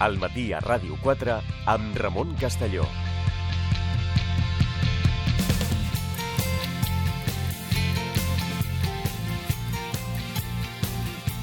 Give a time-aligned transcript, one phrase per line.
[0.00, 2.88] al matí a Ràdio 4 amb Ramon Castelló.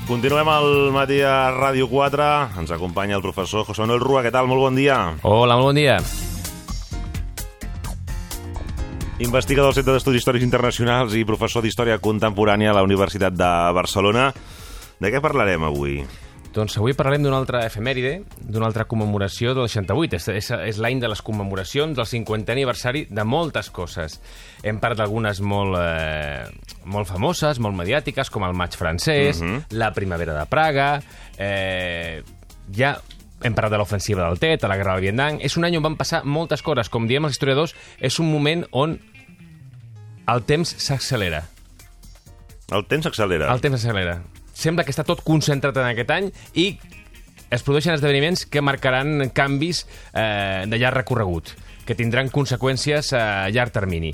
[0.08, 2.28] Continuem al matí a Ràdio 4.
[2.62, 4.22] Ens acompanya el professor José Manuel Rua.
[4.24, 4.48] Què tal?
[4.48, 5.02] Molt bon dia.
[5.28, 5.98] Hola, molt bon dia.
[9.20, 14.30] Investigador del Centre d'Estudis Històrics Internacionals i professor d'Història Contemporània a la Universitat de Barcelona.
[15.02, 16.00] De què parlarem avui?
[16.58, 20.18] Doncs avui parlarem d'una altra efemèride, d'una altra commemoració del 68.
[20.18, 24.16] És, és, és l'any de les commemoracions del 50è aniversari de moltes coses.
[24.66, 26.48] Hem parlat d'algunes molt, eh,
[26.90, 29.60] molt famoses, molt mediàtiques, com el maig francès, uh -huh.
[29.78, 31.04] la primavera de Praga,
[31.38, 32.24] eh,
[32.74, 32.98] ja
[33.44, 35.38] hem parlat de l'ofensiva del Tet, a la guerra del Vietnam.
[35.40, 36.90] És un any on van passar moltes coses.
[36.90, 39.00] Com diem els historiadors, és un moment on
[40.28, 41.44] el temps s'accelera.
[42.72, 43.54] El temps s'accelera.
[43.54, 44.37] El temps s'accelera.
[44.58, 46.72] Sembla que està tot concentrat en aquest any i
[47.54, 51.54] es produeixen esdeveniments que marcaran canvis eh, de llarg recorregut,
[51.86, 54.12] que tindran conseqüències a llarg termini.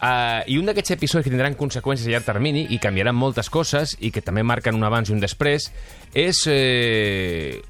[0.00, 3.98] Uh, I un d'aquests episodis que tindran conseqüències a llarg termini i canviaran moltes coses
[4.00, 5.66] i que també marquen un abans i un després
[6.16, 7.60] és eh,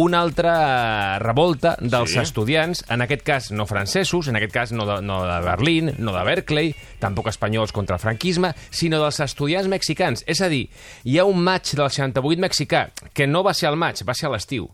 [0.00, 2.18] una altra revolta dels Sí.
[2.22, 6.14] estudiants, en aquest cas no francesos, en aquest cas no de, no de Berlín, no
[6.16, 10.24] de Berkeley, tampoc espanyols contra el franquisme, sinó dels estudiants mexicans.
[10.26, 10.68] És a dir,
[11.04, 14.28] hi ha un maig del 68 mexicà, que no va ser al maig, va ser
[14.28, 14.70] a l'estiu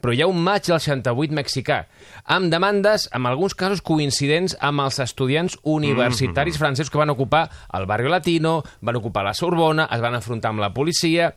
[0.00, 1.82] però hi ha un maig del 68 mexicà,
[2.24, 7.84] amb demandes, en alguns casos coincidents amb els estudiants universitaris francesos que van ocupar el
[7.84, 11.34] barri latino, van ocupar la Sorbona, es van enfrontar amb la policia,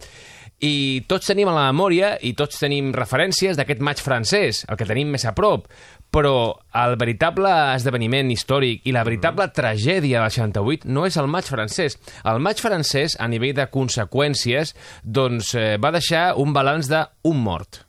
[0.64, 4.88] i tots tenim a la memòria i tots tenim referències d'aquest maig francès, el que
[4.88, 5.68] tenim més a prop,
[6.14, 6.36] però
[6.84, 11.98] el veritable esdeveniment històric i la veritable tragèdia del 68 no és el maig francès.
[12.24, 17.83] El maig francès, a nivell de conseqüències, doncs eh, va deixar un balanç d'un mort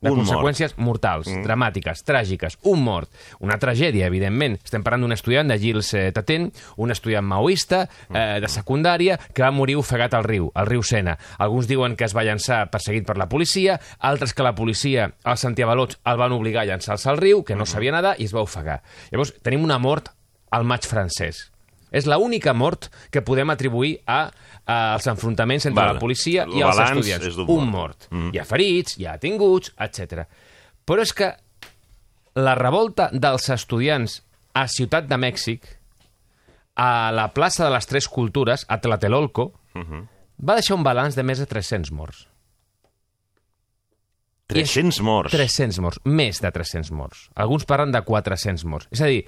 [0.00, 1.42] de Un conseqüències mortals, mm.
[1.44, 3.10] dramàtiques, tràgiques, un mort,
[3.44, 4.56] una tragèdia, evidentment.
[4.64, 6.48] Estem parlant d'un estudiant de Gilles eh, Tatent,
[6.80, 11.18] un estudiant maoista eh, de secundària que va morir ofegat al riu, al riu Sena.
[11.38, 15.44] Alguns diuen que es va llançar perseguit per la policia, altres que la policia, els
[15.44, 18.46] antiavalots, el van obligar a llançar-se al riu, que no sabia nedar, i es va
[18.46, 18.80] ofegar.
[19.12, 20.14] Llavors, tenim una mort
[20.50, 21.50] al maig francès.
[21.90, 24.30] És l'única mort que podem atribuir a,
[24.64, 25.98] a als enfrontaments entre Vale.
[25.98, 27.36] la policia i els estudiants.
[27.36, 28.06] d'un Un mort.
[28.10, 28.34] mort.
[28.34, 30.24] Hi ha ferits, hi ha detinguts, etc.
[30.86, 31.32] Però és que
[32.40, 34.20] la revolta dels estudiants
[34.54, 35.66] a Ciutat de Mèxic,
[36.76, 41.38] a la plaça de les Tres Cultures, a Tlatelolco, va deixar un balanç de més
[41.42, 42.26] de 300 morts.
[44.50, 45.30] 300 morts.
[45.30, 47.28] 300 morts, més de 300 morts.
[47.38, 48.88] Alguns parlen de 400 morts.
[48.90, 49.20] És a dir,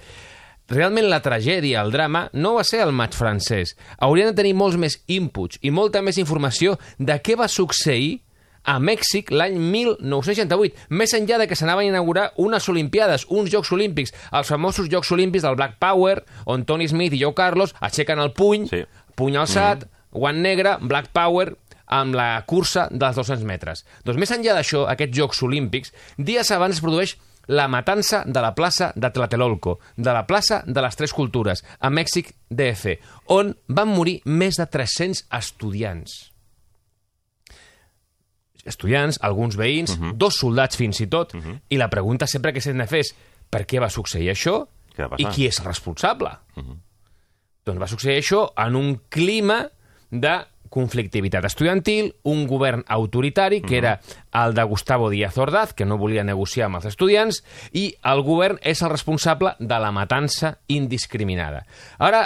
[0.74, 3.76] realment la tragèdia, el drama, no va ser el maig francès.
[3.98, 8.20] Haurien de tenir molts més inputs i molta més informació de què va succeir
[8.64, 13.72] a Mèxic l'any 1968, més enllà de que s'anaven a inaugurar unes Olimpiades, uns Jocs
[13.74, 18.22] Olímpics, els famosos Jocs Olímpics del Black Power, on Tony Smith i Joe Carlos aixequen
[18.22, 18.84] el puny, Sí.
[19.18, 21.56] puny alçat, guant negre, Black Power,
[21.92, 23.84] amb la cursa dels 200 metres.
[24.04, 27.16] Doncs més enllà d'això, aquests Jocs Olímpics, dies abans es produeix
[27.48, 31.90] la matança de la plaça de Tlatelolco, de la plaça de les Tres Cultures, a
[31.90, 32.98] Mèxic DF,
[33.34, 36.32] on van morir més de 300 estudiants.
[38.64, 40.12] Estudiants, alguns veïns, uh -huh.
[40.14, 41.60] dos soldats fins i tot, uh -huh.
[41.68, 43.14] i la pregunta sempre que fer és
[43.50, 44.66] per què va succeir això
[44.96, 46.30] Què va i qui és responsable?
[46.56, 46.76] Uh -huh.
[47.64, 49.70] Doncs va succeir això en un clima
[50.10, 53.98] de conflictivitat estudiantil, un govern autoritari, que era
[54.40, 57.42] el de Gustavo Díaz Ordaz, que no volia negociar amb els estudiants,
[57.76, 61.66] i el govern és el responsable de la matança indiscriminada.
[61.98, 62.24] Ara,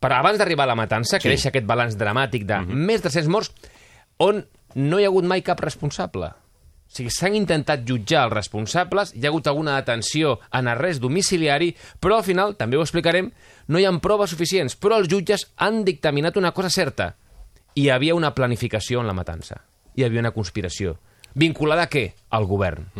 [0.00, 1.34] per abans d'arribar a la matança, que Sí.
[1.36, 3.52] deixa aquest balanç dramàtic de més de 300 morts,
[4.18, 6.26] on no hi ha hagut mai cap responsable.
[6.90, 11.76] O sigui, s'han intentat jutjar els responsables, hi ha hagut alguna detenció en arrest domiciliari,
[12.00, 13.30] però al final, també ho explicarem,
[13.68, 17.14] no hi ha proves suficients, però els jutges han dictaminat una cosa certa.
[17.80, 19.62] Hi havia una planificació en la matança.
[19.96, 20.98] Hi havia una conspiració.
[21.32, 22.10] Vinculada a què?
[22.36, 22.90] Al govern.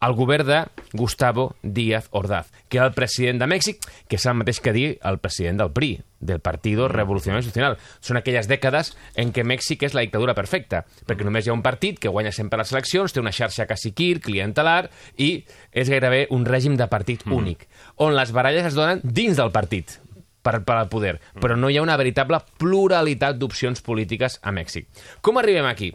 [0.00, 0.60] Al govern de
[0.96, 4.86] Gustavo Díaz Ordaz, que era el president de Mèxic, que és el mateix que dir
[5.04, 7.76] el president del PRI, del Partido Revolucionario Institucional.
[8.00, 11.66] Són aquelles dècades en què Mèxic és la dictadura perfecta, perquè només hi ha un
[11.66, 14.86] partit que guanya sempre les eleccions, té una xarxa caciquir, clientelar,
[15.20, 15.44] i
[15.76, 17.68] és gairebé un règim de partit únic,
[18.00, 20.00] on les baralles es donen dins del partit,
[20.42, 24.88] per, per al poder, però no hi ha una veritable pluralitat d'opcions polítiques a Mèxic.
[25.20, 25.92] Com arribem aquí?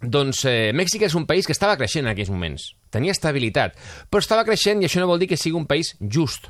[0.00, 2.70] Doncs eh, Mèxic és un país que estava creixent en aquells moments.
[2.90, 3.76] Tenia estabilitat,
[4.08, 6.48] però estava creixent i això no vol dir que sigui un país just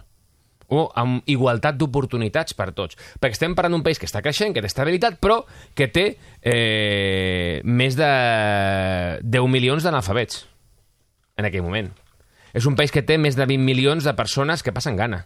[0.70, 2.94] o amb igualtat d'oportunitats per tots.
[3.18, 5.42] Perquè estem parlant d'un país que està creixent, que té estabilitat, però
[5.74, 6.04] que té
[6.46, 8.10] eh, més de
[9.26, 10.46] 10 milions d'analfabets.
[11.40, 11.86] en aquell moment.
[12.52, 15.24] És un país que té més de 20 milions de persones que passen gana.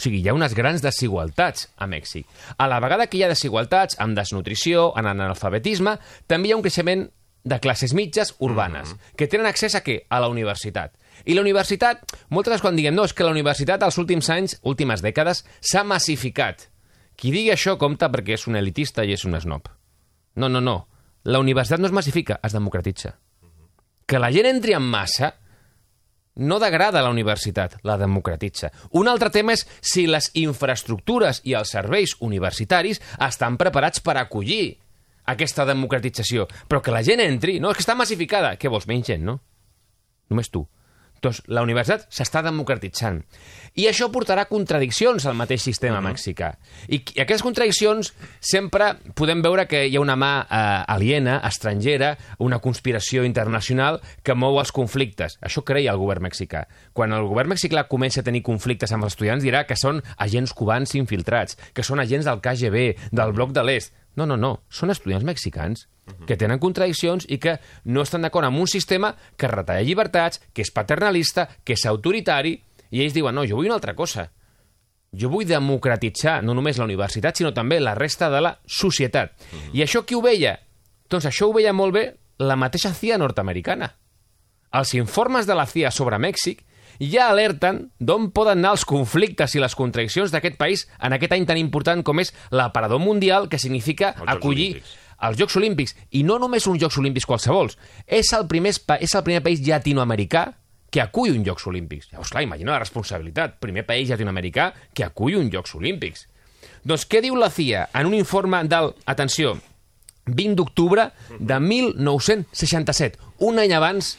[0.00, 2.24] O sigui, hi ha unes grans desigualtats a Mèxic.
[2.56, 6.64] A la vegada que hi ha desigualtats amb desnutrició, en analfabetisme, també hi ha un
[6.64, 7.02] creixement
[7.44, 9.16] de classes mitges urbanes, mm -hmm.
[9.16, 10.06] que tenen accés a què?
[10.08, 10.96] A la universitat.
[11.26, 12.00] I la universitat,
[12.30, 15.84] moltes vegades quan diguem no, és que la universitat als últims anys, últimes dècades, s'ha
[15.84, 16.70] massificat.
[17.14, 19.68] Qui digui això compta perquè és un elitista i és un snob.
[20.36, 20.88] No, no, no.
[21.24, 23.18] La universitat no es massifica, es democratitza.
[24.06, 25.34] Que la gent entri en massa
[26.36, 28.70] no degrada la universitat, la democratitza.
[28.96, 34.78] Un altre tema és si les infraestructures i els serveis universitaris estan preparats per acollir
[35.30, 36.46] aquesta democratització.
[36.68, 38.56] Però que la gent entri, no, és que està massificada.
[38.56, 39.40] Què vols, menys gent, no?
[40.30, 40.64] Només tu.
[41.20, 43.20] Doncs la universitat s'està democratitzant.
[43.78, 46.08] I això portarà contradiccions al mateix sistema uh -huh.
[46.08, 46.58] mexicà.
[46.88, 52.16] I, I aquestes contradiccions sempre podem veure que hi ha una mà eh, aliena, estrangera,
[52.38, 55.38] una conspiració internacional que mou els conflictes.
[55.40, 56.66] Això creia el govern mexicà.
[56.92, 60.52] Quan el govern mexicà comença a tenir conflictes amb els estudiants dirà que són agents
[60.52, 63.92] cubans infiltrats, que són agents del KGB, del bloc de l'Est.
[64.16, 64.60] No, no, no.
[64.68, 65.86] Són estudiants mexicans
[66.26, 70.64] que tenen contradiccions i que no estan d'acord amb un sistema que retalla llibertats, que
[70.64, 72.56] és paternalista, que és autoritari,
[72.90, 74.26] i ells diuen, no, jo vull una altra cosa.
[75.14, 79.32] Jo vull democratitzar no només la universitat, sinó també la resta de la societat.
[79.38, 79.74] Mm -hmm.
[79.74, 80.58] I això qui ho veia?
[81.08, 83.96] Doncs això ho veia molt bé la mateixa CIA nord-americana.
[84.72, 86.64] Els informes de la CIA sobre Mèxic
[87.00, 91.46] ja alerten d'on poden anar els conflictes i les contradiccions d'aquest país en aquest any
[91.48, 96.38] tan important com és l'aparador mundial, que significa acollir Olímpics als Jocs Olímpics, i no
[96.40, 97.76] només uns Jocs Olímpics qualsevols,
[98.08, 100.46] és el primer, és el primer país llatinoamericà
[100.90, 102.08] que acull uns Jocs Olímpics.
[102.10, 103.58] Llavors, clar, imagina la responsabilitat.
[103.62, 106.26] Primer país llatinoamericà que acull uns Jocs Olímpics.
[106.82, 109.58] Doncs què diu la CIA en un informe del, atenció,
[110.26, 114.16] 20 d'octubre de 1967, un any abans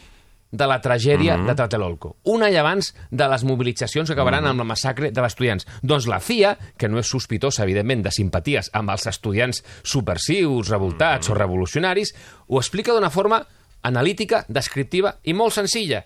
[0.51, 1.47] de la tragèdia mm -hmm.
[1.47, 2.17] de Tlatelolco.
[2.23, 4.49] Un any abans de les mobilitzacions que acabaran mm -hmm.
[4.49, 5.67] amb la massacre de estudiants.
[5.81, 11.27] Doncs la CIA, que no és sospitosa, evidentment, de simpaties amb els estudiants subversius, revoltats
[11.27, 11.35] mm -hmm.
[11.35, 12.15] o revolucionaris,
[12.47, 13.47] ho explica d'una forma
[13.81, 16.05] analítica, descriptiva i molt senzilla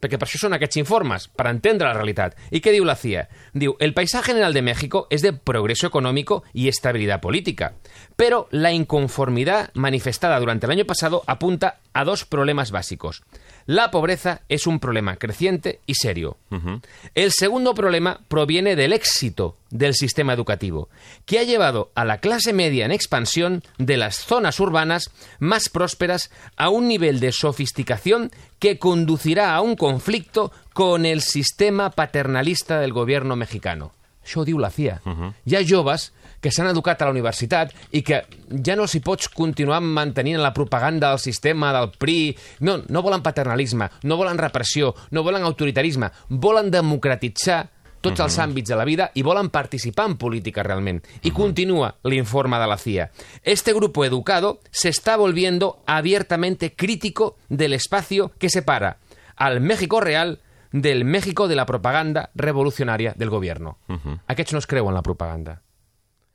[0.00, 2.36] perquè per això són aquests informes, per entendre la realitat.
[2.50, 3.26] I què diu la CIA?
[3.54, 7.74] Diu, el paisaje general de México es de progreso económico y estabilidad política,
[8.16, 13.22] pero la inconformidad manifestada durante el año pasado apunta a dos problemas básicos.
[13.66, 16.36] La pobreza es un problema creciente y serio.
[16.50, 16.82] Uh -huh.
[17.14, 20.88] El segundo problema proviene del éxito del sistema educativo,
[21.24, 25.10] que ha llevado a la clase media en expansión de las zonas urbanas
[25.40, 28.30] más prósperas a un nivel de sofisticación
[28.60, 33.92] que conducirá a un conflicto con el sistema paternalista del gobierno mexicano.
[34.26, 35.00] Això diu la CIA.
[35.04, 35.32] Uh -huh.
[35.44, 38.22] Hi ha joves que s'han educat a la universitat i que
[38.64, 42.36] ja no s'hi pots continuar mantenint la propaganda del sistema, del PRI...
[42.60, 47.64] No, no volen paternalisme, no volen repressió, no volen autoritarisme, volen democratitzar
[48.06, 51.00] tots els àmbits de la vida i volen participar en política realment.
[51.26, 53.10] I continua l'informe de la CIA.
[53.42, 58.98] Este grupo educado se está volviendo abiertamente crítico del espacio que separa
[59.36, 60.40] al México real
[60.72, 63.78] del México de la propaganda revolucionària del gobierno.
[63.88, 64.20] -huh.
[64.26, 65.62] Aquests no es creuen la propaganda.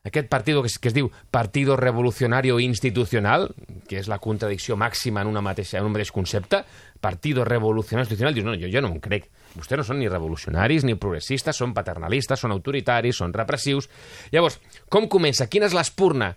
[0.01, 3.51] Aquest partit que es, que es diu Partido Revolucionario Institucional,
[3.85, 6.63] que és la contradicció màxima en, una mateixa, en un mateix concepte,
[6.99, 9.27] Partido Revolucionario Institucional, diu, no, jo, jo no em crec.
[9.53, 13.91] Vostès no són ni revolucionaris ni progressistes, són paternalistes, són autoritaris, són repressius.
[14.33, 14.57] Llavors,
[14.89, 15.45] com comença?
[15.45, 16.31] Quina és l'espurna?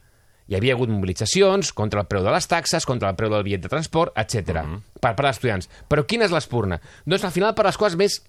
[0.44, 3.64] Hi havia hagut mobilitzacions contra el preu de les taxes, contra el preu del bitllet
[3.64, 4.61] de transport, etc.
[4.61, 4.80] Uh -huh.
[5.00, 5.71] per part dels estudiants.
[5.88, 6.83] Però quina és l'espurna?
[7.06, 8.21] Doncs al final per les coses més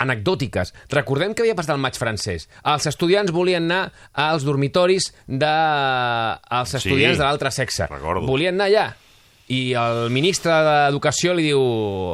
[0.00, 0.72] anecdòtiques.
[0.92, 2.48] Recordem que havia passat el maig francès.
[2.64, 7.86] Els estudiants volien anar als dormitoris dels estudiants sí, de l'altre sexe.
[7.90, 8.26] Recordo.
[8.28, 8.88] Volien anar allà.
[9.50, 11.62] I el ministre d'Educació li diu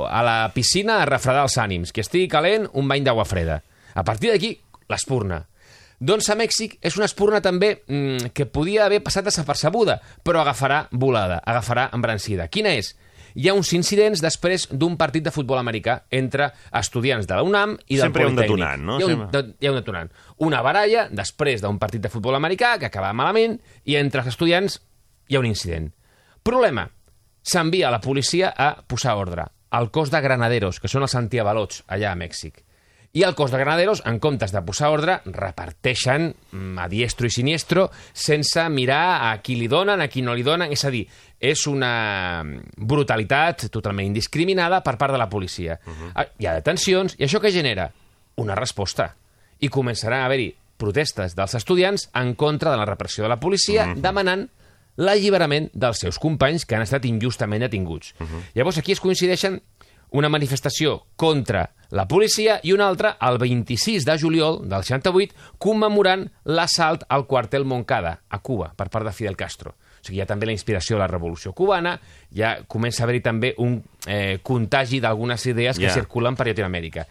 [0.09, 3.61] a la piscina a refredar els ànims, que estigui calent, un bany d'aigua freda.
[3.93, 4.55] A partir d'aquí,
[4.89, 5.43] l'espurna.
[5.97, 10.83] Doncs a Mèxic és una espurna també mmm, que podia haver passat desapercebuda, però agafarà
[10.93, 12.49] volada, agafarà embrancida.
[12.53, 12.93] Quina és?
[13.37, 16.49] Hi ha uns incidents després d'un partit de futbol americà entre
[16.81, 18.25] estudiants de la UNAM i del Sempre Politécnic.
[18.25, 18.97] Sempre hi ha un detonant, no?
[18.99, 20.13] Hi ha un, de, hi ha un detonant.
[20.49, 24.81] Una baralla després d'un partit de futbol americà que acaba malament i entre els estudiants
[25.29, 25.91] hi ha un incident.
[26.47, 26.89] Problema.
[27.47, 29.45] S'envia la policia a posar ordre.
[29.77, 32.63] El cos de granaderos, que són els antiavalots allà a Mèxic.
[33.13, 37.31] I el cos de granaderos, en comptes de posar ordre, reparteixen mm, a diestro i
[37.31, 40.73] siniestro sense mirar a qui li donen, a qui no li donen.
[40.73, 41.07] És a dir,
[41.41, 42.43] és una
[42.77, 45.79] brutalitat totalment indiscriminada per part de la policia.
[45.87, 46.29] Uh -huh.
[46.39, 47.91] Hi ha detencions, i això què genera?
[48.37, 49.15] Una resposta.
[49.61, 53.87] I començarà a haver-hi protestes dels estudiants en contra de la repressió de la policia,
[53.87, 54.01] uh -huh.
[54.01, 54.49] demanant
[54.97, 58.15] l'alliberament dels seus companys que han estat injustament detinguts.
[58.19, 58.43] Uh -huh.
[58.55, 59.63] Llavors aquí es coincideixen
[60.17, 66.25] una manifestació contra la policia i una altra el 26 de juliol del 68 commemorant
[66.51, 69.75] l'assalt al quartel Moncada a Cuba per part de Fidel Castro.
[69.77, 71.97] O sigui, hi ha també la inspiració de la revolució cubana,
[72.35, 75.95] ja comença a haver-hi també un eh, contagi d'algunes idees que Ja.
[75.95, 77.07] circulen per Llatinoamèrica.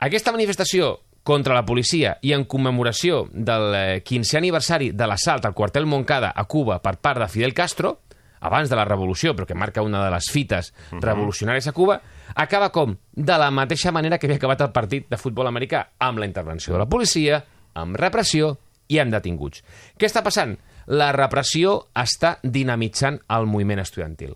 [0.00, 5.52] Aquesta manifestació contra la policia i en commemoració del eh, 15è aniversari de l'assalt al
[5.54, 7.98] quartel Moncada a Cuba per part de Fidel Castro,
[8.40, 12.00] abans de la revolució, però que marca una de les fites revolucionàries a Cuba,
[12.34, 12.96] acaba com?
[13.12, 16.74] De la mateixa manera que havia acabat el partit de futbol americà, amb la intervenció
[16.74, 17.42] de la policia,
[17.74, 18.56] amb repressió
[18.90, 19.62] i amb detinguts.
[19.98, 20.56] Què està passant?
[20.90, 24.34] La repressió està dinamitzant el moviment estudiantil.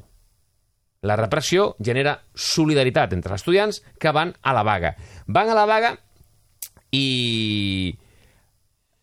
[1.04, 4.94] La repressió genera solidaritat entre els estudiants que van a la vaga.
[5.26, 5.90] Van a la vaga
[6.94, 7.98] i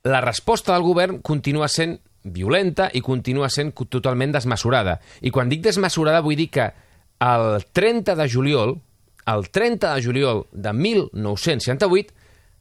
[0.08, 5.00] la resposta del govern continua sent violenta i continua sent totalment desmesurada.
[5.22, 6.72] I quan dic desmesurada vull dir que
[7.22, 8.82] el 30 de juliol,
[9.28, 12.14] el 30 de juliol de 1968,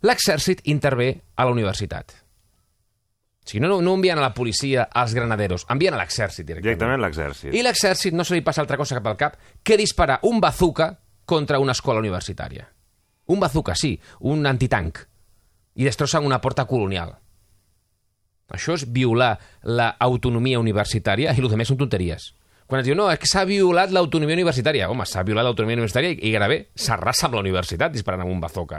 [0.05, 2.13] l'exèrcit intervé a la universitat.
[3.41, 6.77] O sigui, no, no envien a la policia als granaderos, envien a l'exèrcit directament.
[6.77, 7.55] Directament l'exèrcit.
[7.57, 10.93] I l'exèrcit no se li passa altra cosa cap al cap que disparar un bazooka
[11.25, 12.69] contra una escola universitària.
[13.33, 13.95] Un bazooka, sí,
[14.29, 15.01] un antitanc.
[15.81, 17.15] I destrossen una porta colonial.
[18.51, 22.33] Això és violar l'autonomia universitària i el que més són tonteries.
[22.71, 24.87] Quan es diu, no, és que s'ha violat l'autonomia universitària.
[24.93, 28.39] Home, s'ha violat l'autonomia universitària i, i gairebé s'arrasa amb la universitat disparant amb un
[28.45, 28.79] bazooka.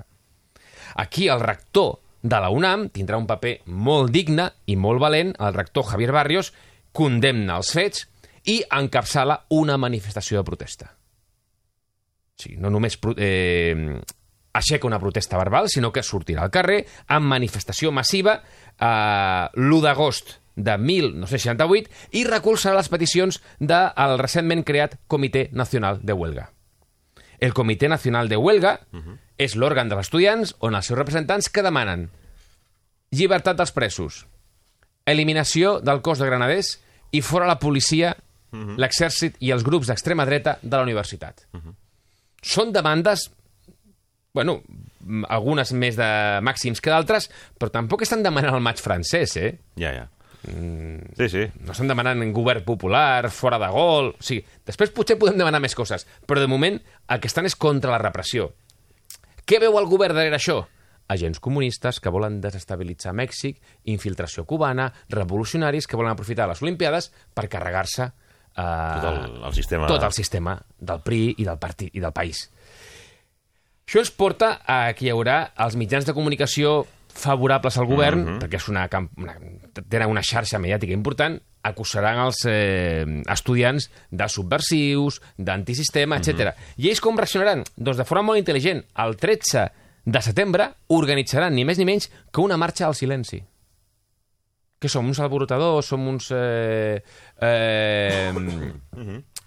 [1.04, 5.34] Aquí el rector de la UNAM tindrà un paper molt digne i molt valent.
[5.44, 6.54] El rector Javier Barrios
[6.96, 8.08] condemna els fets
[8.48, 10.88] i encapçala una manifestació de protesta.
[10.92, 14.00] O sigui, no només eh,
[14.56, 18.88] aixeca una protesta verbal, sinó que sortirà al carrer amb manifestació massiva eh,
[19.52, 26.50] l'1 d'agost de 1968 i recolzarà les peticions del recentment creat Comitè Nacional de Huelga.
[27.42, 28.76] El Comitè Nacional de Huelga
[29.42, 32.10] és l'òrgan dels estudiants on els seus representants que demanen
[33.12, 34.26] llibertat dels presos,
[35.06, 36.76] eliminació del cos de granaders
[37.12, 38.14] i fora la policia,
[38.52, 41.46] l'exèrcit i els grups d'extrema dreta de la universitat.
[42.42, 43.30] Són demandes,
[44.34, 44.62] bueno,
[45.30, 46.08] algunes més de
[46.46, 49.52] màxims que d'altres, però tampoc estan demanant el maig francès, eh?
[49.80, 50.10] Ja, ja.
[50.48, 51.14] Mm.
[51.18, 51.44] Sí, sí.
[51.62, 54.12] No estan demanant en govern popular, fora de gol...
[54.18, 57.56] O sigui, després potser podem demanar més coses, però de moment el que estan és
[57.56, 58.50] contra la repressió.
[59.46, 60.62] Què veu el govern darrere això?
[61.12, 63.60] Agents comunistes que volen desestabilitzar Mèxic,
[63.92, 69.90] infiltració cubana, revolucionaris que volen aprofitar les Olimpiades per carregar-se eh, Tot el, el sistema...
[69.92, 72.46] tot el sistema del PRI i del partit i del país.
[73.84, 78.28] Això ens porta a que hi haurà els mitjans de comunicació favorables al govern, mm
[78.28, 78.40] -hmm.
[78.42, 78.88] perquè és una,
[79.18, 79.36] una,
[79.90, 86.28] tenen una xarxa mediàtica important, acusaran els eh, estudiants de subversius, d'antisistema, etc.
[86.28, 86.54] Mm -hmm.
[86.78, 87.64] I ells com reaccionaran?
[87.76, 88.84] Doncs de forma molt intel·ligent.
[88.96, 89.72] El 13
[90.06, 93.44] de setembre organitzaran ni més ni menys que una marxa al silenci.
[94.82, 95.86] Què som, uns alborotadors?
[95.86, 96.32] Som uns...
[96.32, 97.04] Eh,
[97.40, 98.34] eh,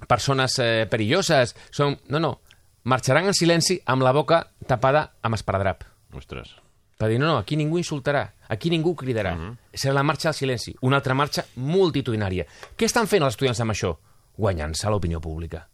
[0.06, 1.56] persones eh, perilloses?
[1.71, 1.97] Som...
[2.09, 2.40] No, no.
[2.85, 5.83] Marxaran en silenci amb la boca tapada amb esparadrap.
[6.14, 6.63] Ostres.
[6.97, 9.35] Per dir, no, no, aquí ningú insultarà, aquí ningú cridarà.
[9.35, 9.57] Uh -huh.
[9.73, 12.47] Serà la marxa del silenci, una altra marxa multitudinària.
[12.77, 13.97] Què estan fent els estudiants amb això?
[14.37, 15.69] Guanyant-se l'opinió pública.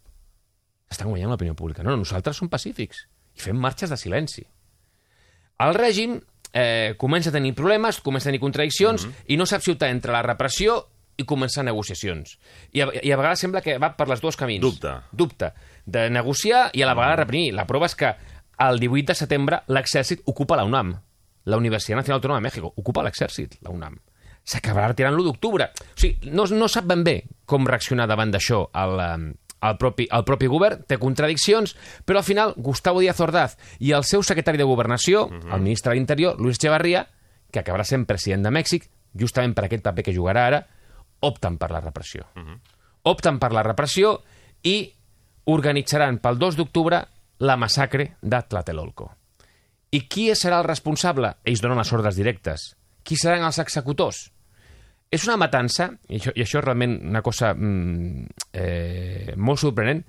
[0.89, 1.83] Estan guanyant l'opinió pública.
[1.83, 4.43] No, no, nosaltres som pacífics i fem marxes de silenci.
[5.59, 6.19] El règim
[6.53, 9.23] eh, comença a tenir problemes, comença a tenir contradiccions uh -huh.
[9.27, 10.87] i no sap si optar entre la repressió
[11.17, 12.39] i començar negociacions.
[12.71, 14.61] I a, I a vegades sembla que va per les dos camins.
[14.61, 14.93] Dubte.
[15.11, 15.53] Dubte.
[15.85, 17.53] De negociar i a la vegada reprimir.
[17.53, 18.15] La prova és que
[18.57, 20.95] el 18 de setembre l'exèrcit ocupa la UNAM.
[21.45, 22.73] La Universitat Nacional Autónoma de México.
[22.75, 23.97] Ocupa l'exèrcit, la UNAM.
[24.43, 25.69] S'acabarà retirant l'1 d'octubre.
[25.73, 29.01] O sigui, no, no sap ben bé com reaccionar davant d'això el,
[29.61, 34.05] el, propi, el propi govern, té contradiccions, però al final Gustavo Díaz Ordaz i el
[34.07, 35.55] seu secretari de Governació, uh -huh.
[35.55, 37.07] el ministre de l'Interior, Luis Echevarría,
[37.51, 40.67] que acabarà sent president de Mèxic, justament per aquest paper que jugarà ara,
[41.19, 42.25] opten per la repressió.
[42.35, 42.59] Uh -huh.
[43.03, 44.21] Opten per la repressió
[44.63, 44.93] i
[45.45, 47.07] organitzaran pel 2 d'octubre
[47.39, 49.20] la massacre de Tlatelolco.
[49.91, 51.33] I qui serà el responsable?
[51.43, 52.69] Ells donen les ordres directes.
[53.03, 54.29] Qui seran els executors?
[55.11, 60.05] És una matança, i això, i això és realment una cosa mm, eh, molt sorprenent,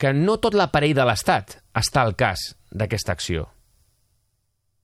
[0.00, 3.44] que no tot l'aparell de l'Estat està al cas d'aquesta acció.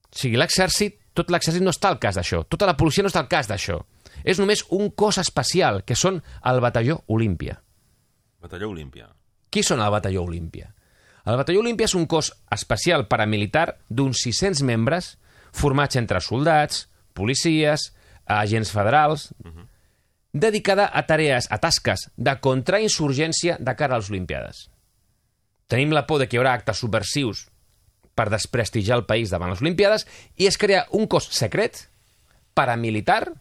[0.07, 3.25] O sigui, l'exèrcit, tot l'exèrcit no està al cas d'això, tota la policia no està
[3.25, 3.81] al cas d'això.
[4.23, 7.59] És només un cos especial, que són el batalló Olímpia.
[8.39, 9.09] Batalló Olímpia.
[9.51, 10.71] Qui són el batalló Olímpia?
[11.27, 15.17] El batalló Olímpia és un cos especial paramilitar d'uns 600 membres
[15.51, 16.85] formats entre soldats,
[17.17, 17.91] policies,
[18.25, 19.67] agents federals, uh -huh.
[20.31, 24.69] dedicada a tarees, a tasques de contrainsurgència de cara a les Olimpiades.
[25.67, 27.49] tenim la por de que hi haurà actes subversius
[28.15, 30.07] per desprestigiar el país davant les Olimpiades
[30.37, 31.89] i es crea un cos secret
[32.53, 33.33] paramilitar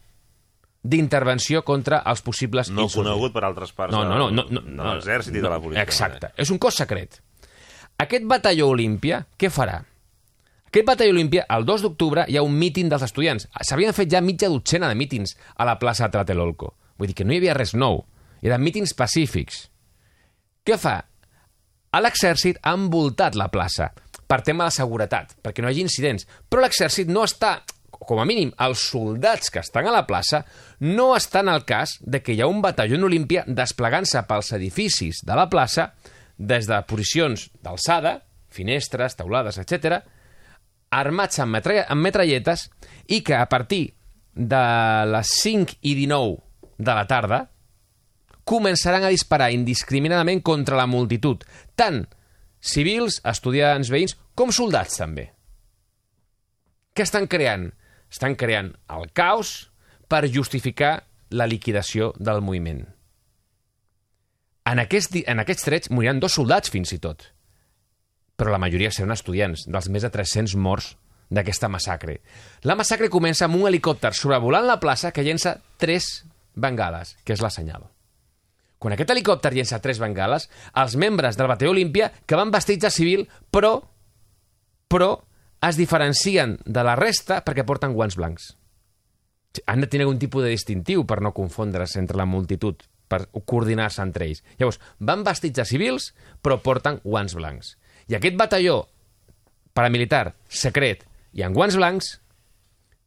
[0.83, 3.09] d'intervenció contra els possibles No insurgents.
[3.15, 5.83] conegut per altres parts No, no, no, no, no, de l'exèrcit i de la policia.
[5.83, 7.23] Exacte, és un cos secret.
[7.97, 9.79] Aquest batalló Olímpia, què farà?
[10.69, 13.47] Aquest batalló Olímpia, el 2 d'octubre, hi ha un míting dels estudiants.
[13.65, 16.75] S'havien fet ja mitja dotzena de mítings a la plaça de Tlatelolco.
[17.01, 18.03] Vull dir que no hi havia res nou.
[18.45, 19.63] Eren mítings pacífics.
[20.67, 20.99] Què fa?
[21.89, 23.89] A l'exèrcit ha envoltat la plaça
[24.29, 26.29] per tema de seguretat, perquè no hi hagi incidents.
[26.51, 30.43] Però l'exèrcit no està, com a mínim, els soldats que estan a la plaça
[30.85, 35.39] no estan al cas de que hi ha un batalló olímpia desplegant-se pels edificis de
[35.39, 35.95] la plaça
[36.37, 38.21] des de posicions d'alçada,
[38.53, 40.01] finestres, taulades, etc,
[40.91, 42.69] armats amb, metralla, amb metralletes
[43.13, 43.95] i que a partir
[44.37, 44.65] de
[45.11, 46.37] les 5 i 19
[46.79, 47.41] de la tarda
[48.47, 51.43] començaran a disparar indiscriminadament contra la multitud,
[51.75, 52.05] tant
[52.61, 55.31] civils, estudiants, veïns, com soldats també.
[56.95, 57.71] Què estan creant?
[58.13, 59.73] Estan creant el caos
[60.09, 61.01] per justificar
[61.35, 62.96] la liquidació del moviment.
[64.67, 67.23] En, aquest, en aquests trets moriran dos soldats fins i tot,
[68.37, 70.95] però la majoria seran estudiants, dels més de 300 morts
[71.31, 72.21] d'aquesta massacre.
[72.67, 77.43] La massacre comença amb un helicòpter sobrevolant la plaça que llença tres bengales, que és
[77.43, 77.87] la senyal.
[78.79, 82.93] Quan aquest helicòpter llença tres bengales, els membres del batalló Olímpia, que van vestits de
[82.93, 83.79] civil, però,
[84.87, 85.15] però
[85.67, 88.53] es diferencien de la resta perquè porten guants blancs.
[89.65, 94.03] Han de tenir algun tipus de distintiu per no confondre's entre la multitud, per coordinar-se
[94.03, 94.43] entre ells.
[94.59, 97.77] Llavors, van vestits de civils, però porten guants blancs.
[98.09, 98.85] I aquest batalló
[99.77, 101.05] paramilitar, secret
[101.37, 102.17] i amb guants blancs,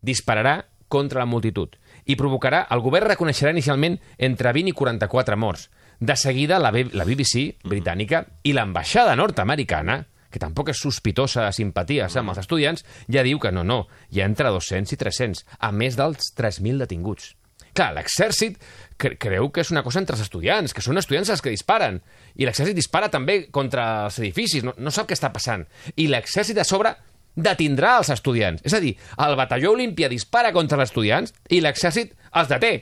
[0.05, 1.75] dispararà contra la multitud
[2.09, 5.67] i provocarà, el govern reconeixerà inicialment entre 20 i 44 morts.
[5.99, 11.53] De seguida, la, B la BBC britànica i l'ambaixada nord-americana, que tampoc és sospitosa de
[11.53, 15.43] simpaties amb els estudiants, ja diu que no, no, hi ha entre 200 i 300,
[15.59, 17.33] a més dels 3.000 detinguts.
[17.79, 18.57] Clar, l'exèrcit
[18.99, 22.01] cre creu que és una cosa entre els estudiants, que són estudiants els que disparen.
[22.35, 25.63] I l'exèrcit dispara també contra els edificis, no, no sap què està passant.
[25.95, 26.91] I l'exèrcit a sobre
[27.39, 28.65] detindrà els estudiants.
[28.67, 32.73] És a dir, el batalló Olímpia dispara contra els estudiants i l'exèrcit els deté.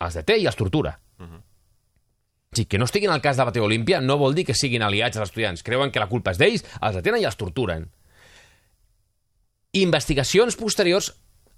[0.00, 0.96] Els deté i els tortura.
[1.18, 1.42] Uh -huh.
[2.56, 5.18] Sí, que no estiguin al cas de batalló Olímpia no vol dir que siguin aliats
[5.18, 5.62] als estudiants.
[5.62, 7.90] Creuen que la culpa és d'ells, els detenen i els torturen.
[9.72, 11.12] Investigacions posteriors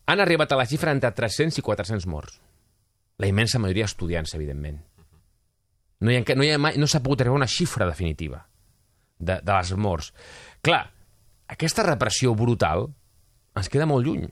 [0.06, 2.40] han arribat a la xifra entre 300 i 400 morts.
[3.20, 4.78] La immensa majoria estudiants, evidentment.
[6.00, 8.40] No hi ha, no hi ha mai, no s'ha pogut arribar a una xifra definitiva
[9.18, 10.12] de, de les morts.
[10.64, 10.82] Clar,
[11.52, 12.86] aquesta repressió brutal
[13.58, 14.24] ens queda molt lluny.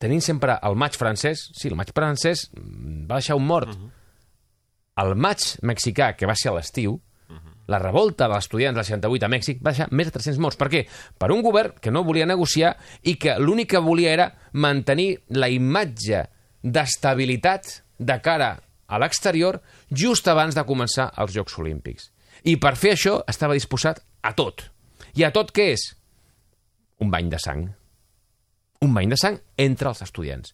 [0.00, 3.74] Tenim sempre el maig francès, sí, el maig francès va deixar un mort.
[3.74, 3.90] Uh -huh.
[5.04, 7.00] El maig mexicà, que va ser a l'estiu.
[7.70, 10.58] La revolta dels estudiants del 68 a Mèxic va deixar més de 300 morts.
[10.60, 10.84] Per què?
[11.18, 15.48] Per un govern que no volia negociar i que l'únic que volia era mantenir la
[15.48, 16.26] imatge
[16.64, 22.10] d'estabilitat de cara a l'exterior just abans de començar els Jocs Olímpics.
[22.44, 24.66] I per fer això estava disposat a tot.
[25.16, 25.86] I a tot què és?
[27.00, 27.64] Un bany de sang.
[28.84, 30.52] Un bany de sang entre els estudiants.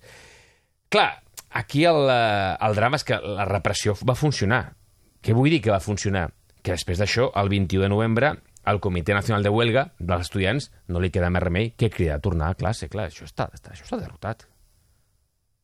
[0.90, 4.76] Clar, aquí el, eh, el drama és que la repressió va funcionar.
[5.20, 6.28] Què vull dir que va funcionar?
[6.62, 11.00] Que després d'això, el 21 de novembre, al Comitè Nacional de Huelga dels estudiants no
[11.00, 12.90] li queda més remei que cridar a tornar a classe.
[12.92, 14.46] Clar, això està, està, això està derrotat.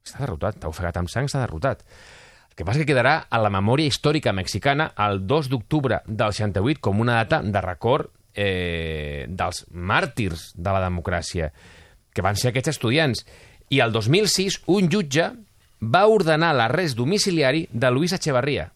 [0.07, 1.83] Està derrotat, està ofegat amb sang, està derrotat.
[2.51, 6.81] El que passa que quedarà a la memòria històrica mexicana el 2 d'octubre del 68
[6.81, 11.51] com una data de record eh, dels màrtirs de la democràcia,
[12.15, 13.27] que van ser aquests estudiants.
[13.69, 15.29] I el 2006 un jutge
[15.83, 18.71] va ordenar l'arrest domiciliari de Luis Echevarría.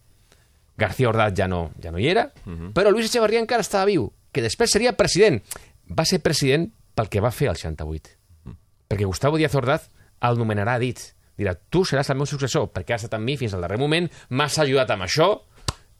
[0.80, 2.72] García Ordaz ja no, ja no hi era, uh -huh.
[2.72, 5.42] però Luis Echevarría encara estava viu, que després seria president.
[5.86, 8.10] Va ser president pel que va fer el 68.
[8.44, 8.56] Uh -huh.
[8.88, 9.90] Perquè Gustavo Díaz Ordaz
[10.20, 10.98] el nomenarà dit.
[11.36, 14.10] Dirà, tu seràs el meu successor, perquè has estat amb mi fins al darrer moment,
[14.28, 15.42] m'has ajudat amb això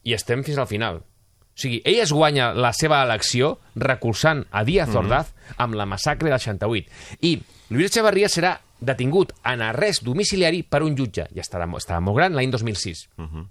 [0.03, 0.95] i estem fins al final.
[0.97, 6.29] O sigui, ell es guanya la seva elecció recolzant a Díaz Ordaz amb la massacre
[6.29, 6.89] del 68.
[7.21, 11.27] I Luis Echevarría serà detingut en arrest domiciliari per un jutge.
[11.35, 13.09] Ja estarà, estarà molt gran, l'any 2006.
[13.17, 13.47] Uh -huh.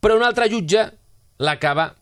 [0.00, 0.90] Però un altre jutge
[1.38, 1.94] l'acaba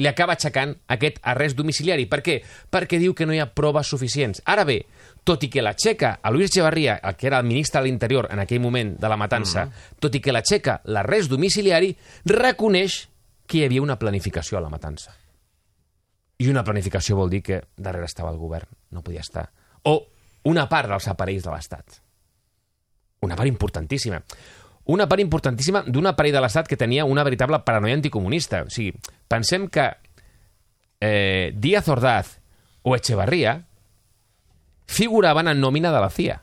[0.00, 2.06] li acaba aixecant aquest arrest domiciliari.
[2.08, 2.38] Per què?
[2.72, 4.40] Perquè diu que no hi ha proves suficients.
[4.48, 4.78] Ara bé,
[5.24, 8.40] tot i que l'aixeca a Luis Echevarría, el que era el ministre de l'Interior en
[8.42, 9.98] aquell moment de la matança, mm -hmm.
[10.00, 13.08] tot i que l'aixeca l'arrest domiciliari, reconeix
[13.46, 15.14] que hi havia una planificació a la matança.
[16.38, 19.50] I una planificació vol dir que darrere estava el govern, no podia estar.
[19.84, 20.08] O
[20.44, 22.00] una part dels aparells de l'Estat.
[23.20, 24.22] Una part importantíssima.
[24.84, 28.64] Una part importantíssima d'un aparell de l'Estat que tenia una veritable paranoia anticomunista.
[28.66, 28.94] O sigui,
[29.28, 29.90] pensem que
[31.00, 32.38] eh, Díaz Ordaz
[32.82, 33.60] o Echevarría
[34.86, 36.40] figuraven en nòmina de la CIA.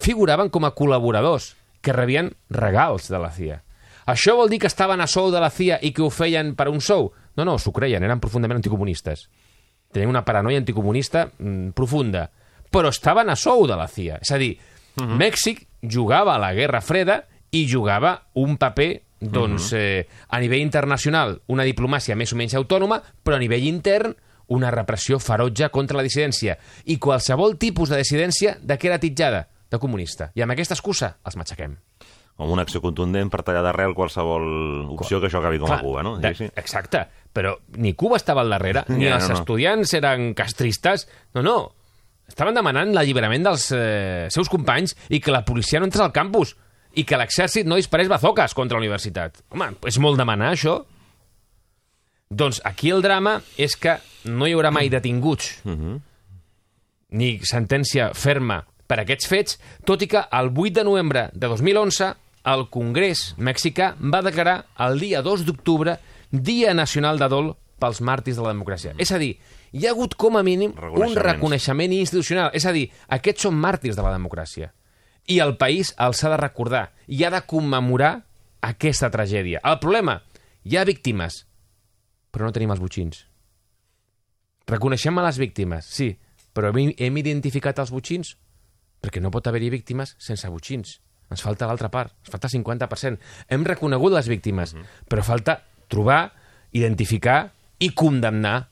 [0.00, 3.60] Figuraven com a col·laboradors que rebien regals de la CIA.
[4.10, 6.70] Això vol dir que estaven a sou de la CIA i que ho feien per
[6.70, 7.10] un sou?
[7.36, 9.26] No, no, s'ho creien, eren profundament anticomunistes.
[9.92, 12.28] Tenien una paranoia anticomunista mm, profunda,
[12.70, 14.20] però estaven a sou de la CIA.
[14.22, 14.56] És a dir,
[14.96, 15.16] uh -huh.
[15.16, 19.80] Mèxic jugava a la Guerra Freda i jugava un paper doncs, uh -huh.
[19.80, 24.14] eh, a nivell internacional, una diplomàcia més o menys autònoma, però a nivell intern,
[24.48, 26.56] una repressió ferotge contra la dissidència.
[26.84, 29.48] I qualsevol tipus de dissidència, de què era titjada?
[29.70, 30.32] De comunista.
[30.34, 31.76] I amb aquesta excusa els matxaquem.
[32.36, 35.82] Com una acció contundent per tallar d'arrel qualsevol opció que això acabi com Clar, a
[35.82, 36.16] Cuba, no?
[36.18, 36.50] De, Sí, sí.
[36.56, 39.40] Exacte, però ni Cuba estava al darrere, ni Ja, els no, no.
[39.40, 41.72] estudiants eren castristes, no, no.
[42.30, 46.54] Estaven demanant l'alliberament dels eh, seus companys i que la policia no entrés al campus
[46.98, 49.42] i que l'exèrcit no disparés bazoques contra la universitat.
[49.54, 50.80] Home, és molt demanar, això.
[52.30, 53.96] Doncs aquí el drama és que
[54.30, 55.56] no hi haurà mai detinguts
[57.10, 62.12] ni sentència ferma per aquests fets, tot i que el 8 de novembre de 2011
[62.50, 65.98] el Congrés mexicà va declarar el dia 2 d'octubre
[66.30, 68.94] Dia Nacional de Dol pels màrtirs de la democràcia.
[68.98, 69.34] És a dir,
[69.72, 72.50] hi ha hagut com a mínim un reconeixement institucional.
[72.54, 74.72] És a dir, aquests són màrtirs de la democràcia.
[75.30, 78.14] I el país els ha de recordar i ha de commemorar
[78.66, 79.60] aquesta tragèdia.
[79.64, 80.18] El problema,
[80.64, 81.44] hi ha víctimes,
[82.30, 83.26] però no tenim els botxins.
[84.70, 86.12] Reconeixem a les víctimes, sí,
[86.54, 88.34] però hem, hem identificat els botxins?
[89.00, 90.98] Perquè no pot haver-hi víctimes sense botxins.
[91.30, 93.20] Ens falta l'altra part, ens falta 50%.
[93.48, 94.74] Hem reconegut les víctimes,
[95.08, 96.32] però falta trobar,
[96.74, 98.68] identificar i condemnar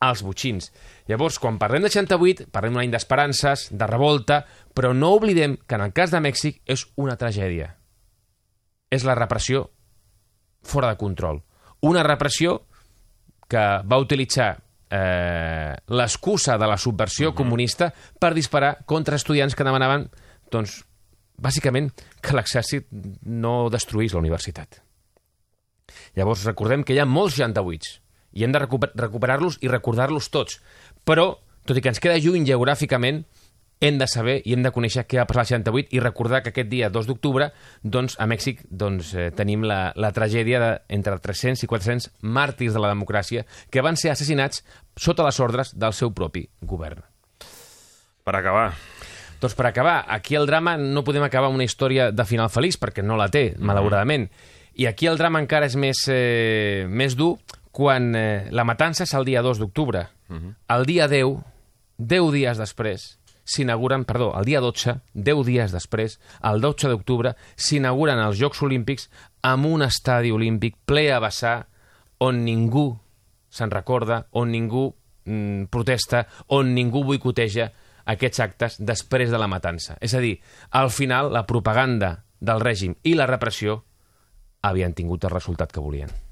[0.00, 0.70] els botxins.
[1.08, 4.40] Llavors, quan parlem de 68, parlem d'un any d'esperances, de revolta,
[4.74, 7.74] però no oblidem que en el cas de Mèxic és una tragèdia.
[8.90, 9.66] És la repressió
[10.62, 11.42] fora de control.
[11.86, 12.62] Una repressió
[13.50, 20.08] que va utilitzar eh, l'excusa de la subversió comunista per disparar contra estudiants que demanaven,
[20.50, 20.80] doncs,
[21.40, 22.88] bàsicament, que l'exèrcit
[23.24, 24.80] no destruís la universitat.
[26.16, 27.98] Llavors, recordem que hi ha molts 68
[28.32, 30.60] i hem de recuper recuperar-los i recordar-los tots.
[31.04, 31.32] Però,
[31.66, 33.24] tot i que ens queda lluny geogràficament,
[33.80, 36.52] hem de saber i hem de conèixer què va passar al 68 i recordar que
[36.52, 37.48] aquest dia 2 d'octubre
[37.82, 42.76] doncs, a Mèxic doncs, eh, tenim la, la tragèdia de, entre 300 i 400 màrtirs
[42.76, 44.60] de la democràcia que van ser assassinats
[45.00, 47.00] sota les ordres del seu propi govern.
[48.20, 48.68] Per acabar,
[49.40, 53.00] Doncs per acabar, aquí el drama no podem acabar una història de final feliç, perquè
[53.00, 54.26] no la té, malauradament.
[54.76, 57.38] I aquí el drama encara és més, eh, més dur
[57.70, 60.06] quan eh, la matança és el dia 2 d'octubre.
[60.30, 61.40] El dia 10,
[61.98, 63.06] 10 dies després,
[63.42, 69.08] s'inauguren, perdó, el dia 12, 10 dies després, el 12 d'octubre, s'inauguren els Jocs Olímpics
[69.42, 71.56] amb un estadi olímpic ple a vessar
[72.22, 72.92] on ningú
[73.50, 74.86] se'n recorda, on ningú
[75.24, 77.68] mm, protesta, on ningú boicoteja
[78.10, 79.98] aquests actes després de la matança.
[80.00, 80.38] És a dir,
[80.70, 83.82] al final la propaganda del règim i la repressió
[84.62, 86.29] havien tingut el resultat que volien.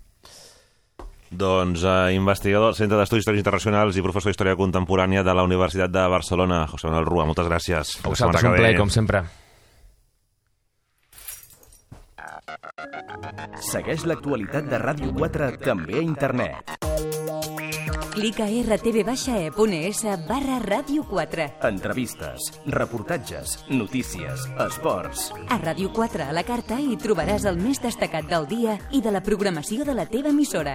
[1.30, 5.90] Doncs, eh, investigador del Centre d'Estudis Històrics Internacionals i professor d'Història Contemporània de la Universitat
[5.90, 7.98] de Barcelona, José Manuel Rua, moltes gràcies.
[8.04, 9.24] A vosaltres un plaer, com sempre.
[13.68, 16.78] Segueix l'actualitat de Ràdio 4 també a internet.
[18.18, 21.44] Clica rtv-e.es barra ràdio 4.
[21.68, 25.28] Entrevistes, reportatges, notícies, esports.
[25.46, 29.14] A Ràdio 4 a la carta hi trobaràs el més destacat del dia i de
[29.14, 30.74] la programació de la teva emissora.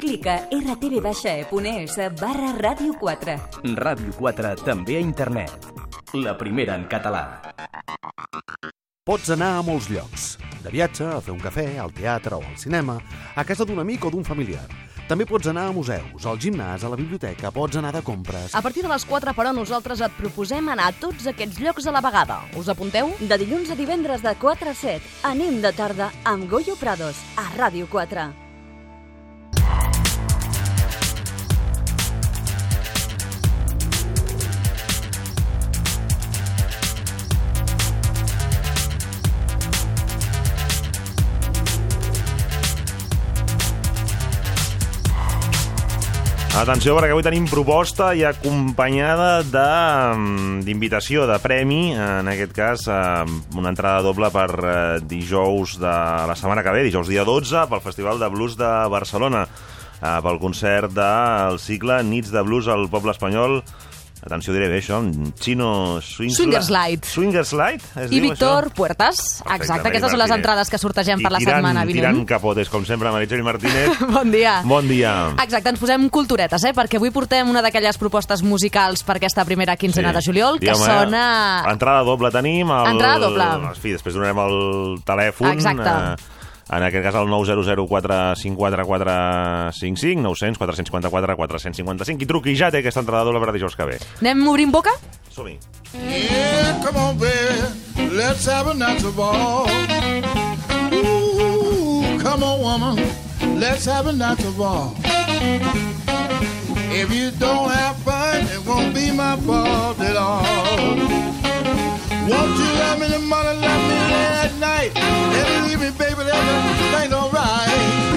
[0.00, 3.34] Clica rtv-e.es barra ràdio 4.
[3.76, 5.66] Ràdio 4 també a internet.
[6.16, 7.42] La primera en català.
[9.04, 10.38] Pots anar a molts llocs.
[10.64, 12.96] De viatge, a fer un cafè, al teatre o al cinema,
[13.36, 14.64] a casa d'un amic o d'un familiar.
[15.04, 18.54] També pots anar a museus, al gimnàs, a la biblioteca, pots anar de compres...
[18.56, 21.92] A partir de les 4, però, nosaltres et proposem anar a tots aquests llocs a
[21.92, 22.40] la vegada.
[22.56, 23.12] Us apunteu?
[23.20, 27.50] De dilluns a divendres de 4 a 7, anem de tarda amb Goyo Prados, a
[27.58, 28.49] Ràdio 4.
[46.60, 49.60] Atenció, perquè avui tenim proposta i acompanyada de,
[50.12, 53.24] mm, d'invitació, de premi, en aquest cas eh,
[53.56, 55.94] una entrada doble per eh, dijous de
[56.28, 59.46] la setmana que ve, dijous dia 12, pel Festival de Blues de Barcelona,
[60.02, 63.62] eh, pel concert del cicle Nits de Blues al Poble Espanyol,
[64.24, 64.98] atenció, diré bé això,
[65.40, 67.04] Chino Swings Swingers Light.
[67.08, 68.74] Swingers Light, es I diu Víctor això?
[68.76, 69.16] Puertas.
[69.40, 72.28] Perfecte, Exacte, aquestes són les entrades que sortegem per I la tirant, setmana Tirant vinent.
[72.28, 74.00] capotes, com sempre, Meritxell Martínez.
[74.16, 74.60] Bon dia.
[74.64, 75.12] Bon dia.
[75.42, 76.74] Exacte, ens posem culturetes, eh?
[76.76, 80.82] perquè avui portem una d'aquelles propostes musicals per aquesta primera quinzena de juliol, que Digue'm,
[80.82, 81.24] eh, sona...
[81.70, 82.70] Entrada doble tenim.
[82.70, 83.48] El, Entrada doble.
[83.70, 85.52] En fi, després donarem el telèfon.
[85.54, 85.88] Exacte.
[85.90, 86.39] Eh,
[86.70, 93.02] en aquest cas el 900 454 455 900 454 455 qui truqui ja té aquesta
[93.02, 93.98] entrada doble per dijous que ve.
[94.20, 94.94] Anem obrint boca?
[95.34, 95.58] Som-hi.
[95.94, 98.14] Yeah, come on, baby.
[98.14, 99.66] Let's have a natural ball.
[100.94, 102.96] Ooh, come on, woman.
[103.58, 104.94] Let's have a natural ball.
[106.92, 111.39] If you don't have fun, it won't be my fault at all.
[112.28, 113.96] Won't you love me the morning, love me
[114.44, 114.92] at night?
[114.96, 118.09] And leave me, baby, everything's alright.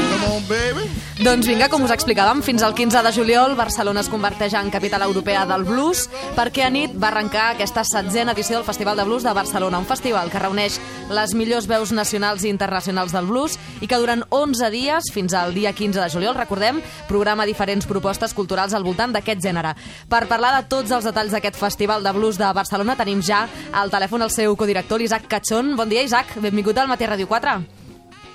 [1.22, 5.04] Doncs vinga, com us explicàvem, fins al 15 de juliol Barcelona es converteix en capital
[5.06, 9.28] europea del blues perquè a nit va arrencar aquesta setzena edició del Festival de Blues
[9.28, 10.80] de Barcelona, un festival que reuneix
[11.14, 15.54] les millors veus nacionals i internacionals del blues i que durant 11 dies, fins al
[15.54, 19.76] dia 15 de juliol, recordem, programa diferents propostes culturals al voltant d'aquest gènere.
[20.10, 23.94] Per parlar de tots els detalls d'aquest Festival de Blues de Barcelona tenim ja al
[23.94, 25.76] telèfon el seu codirector, l'Isaac Cachón.
[25.78, 26.40] Bon dia, Isaac.
[26.42, 27.83] Benvingut al Matí Ràdio 4.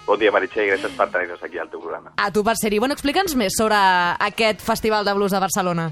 [0.09, 2.15] Bon dia, Meritxell, gràcies per tenir-nos aquí al teu programa.
[2.17, 2.79] A tu per ser-hi.
[2.81, 3.77] Bueno, explica'ns més sobre
[4.25, 5.91] aquest Festival de Blues de Barcelona.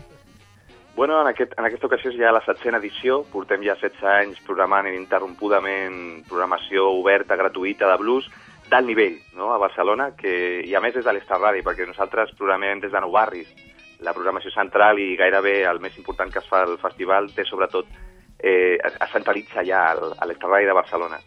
[0.97, 4.41] Bueno, en, aquest, en aquesta ocasió és ja la setzena edició, portem ja 16 anys
[4.49, 8.33] programant ininterrompudament programació oberta, gratuïta de blues,
[8.73, 12.33] d'alt nivell, no?, a Barcelona, que, i a més des de l'Estar Ràdio, perquè nosaltres
[12.41, 13.53] programem des de nou barris.
[14.01, 17.93] La programació central i gairebé el més important que es fa al festival té sobretot,
[18.41, 21.21] eh, es, centralitza ja al, a l'Estar Ràdio de Barcelona.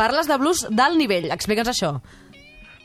[0.00, 1.28] Parles de blues d'alt nivell.
[1.34, 1.90] Explica'ns això.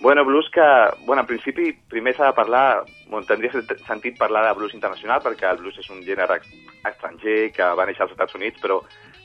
[0.02, 0.66] Bueno, blues que,
[1.08, 5.22] bueno, en principi, primer s'ha de parlar, bueno, tindria sent- sentit parlar de blues internacional,
[5.24, 6.42] perquè el blues és un gènere
[6.84, 8.82] estranger que va néixer als Estats Units, però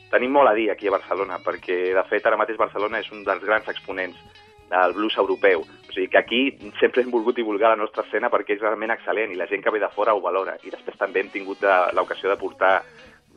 [0.09, 3.25] tenim molt a dir aquí a Barcelona, perquè, de fet, ara mateix Barcelona és un
[3.27, 4.17] dels grans exponents
[4.71, 5.61] del blues europeu.
[5.67, 9.31] O sigui que aquí sempre hem volgut divulgar la nostra escena perquè és realment excel·lent
[9.33, 10.55] i la gent que ve de fora ho valora.
[10.63, 11.59] I després també hem tingut
[11.93, 12.81] l'ocasió de portar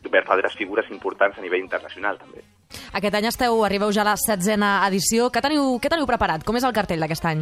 [0.09, 2.45] verdaderes figures importants a nivell internacional, també.
[2.95, 5.27] Aquest any esteu, arribeu ja a la setzena edició.
[5.35, 6.45] Què teniu, què teniu preparat?
[6.47, 7.41] Com és el cartell d'aquest any?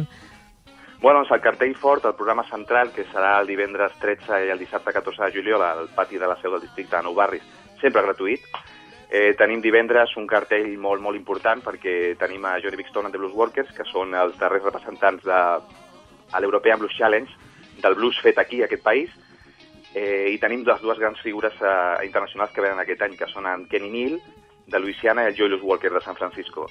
[1.03, 4.63] Bueno, doncs el cartell fort, el programa central, que serà el divendres 13 i el
[4.63, 7.45] dissabte 14 de juliol al pati de la seu del districte de Nou Barris,
[7.81, 8.47] sempre gratuït.
[9.13, 13.21] Eh, tenim divendres un cartell molt, molt important perquè tenim a Johnny Bixton and the
[13.21, 15.39] Blues Workers, que són els darrers representants de
[16.33, 17.29] a l'European Blues Challenge,
[17.83, 19.13] del blues fet aquí, a aquest país,
[19.93, 23.45] eh, i tenim les dues grans figures eh, internacionals que venen aquest any, que són
[23.45, 24.17] en Kenny Neal,
[24.67, 26.67] de Louisiana, i el Joyless Walker, de San Francisco.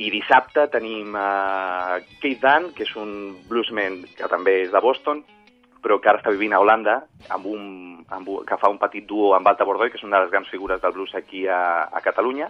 [0.00, 5.22] I dissabte tenim uh, Keith Dunn, que és un bluesman que també és de Boston,
[5.82, 7.00] però que ara està vivint a Holanda,
[7.34, 7.64] amb un,
[8.08, 10.32] amb un, que fa un petit duo amb Alta Bordoy, que és una de les
[10.32, 12.48] grans figures del blues aquí a, a Catalunya.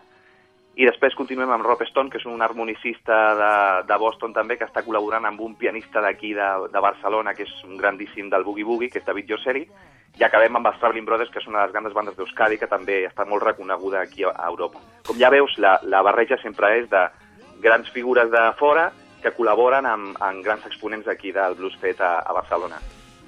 [0.73, 3.55] I després continuem amb Rob Stone, que és un harmonicista de,
[3.89, 7.53] de Boston també, que està col·laborant amb un pianista d'aquí de, de Barcelona, que és
[7.69, 9.67] un grandíssim del Boogie Boogie, que és David Josseri,
[10.21, 12.69] i acabem amb els Traveling Brothers, que és una de les grans bandes d'Euskadi, que
[12.71, 14.83] també està molt reconeguda aquí a, Europa.
[15.09, 17.07] Com ja veus, la, la barreja sempre és de
[17.65, 18.91] grans figures de fora
[19.23, 22.81] que col·laboren amb, amb grans exponents d'aquí del blues fet a, a Barcelona.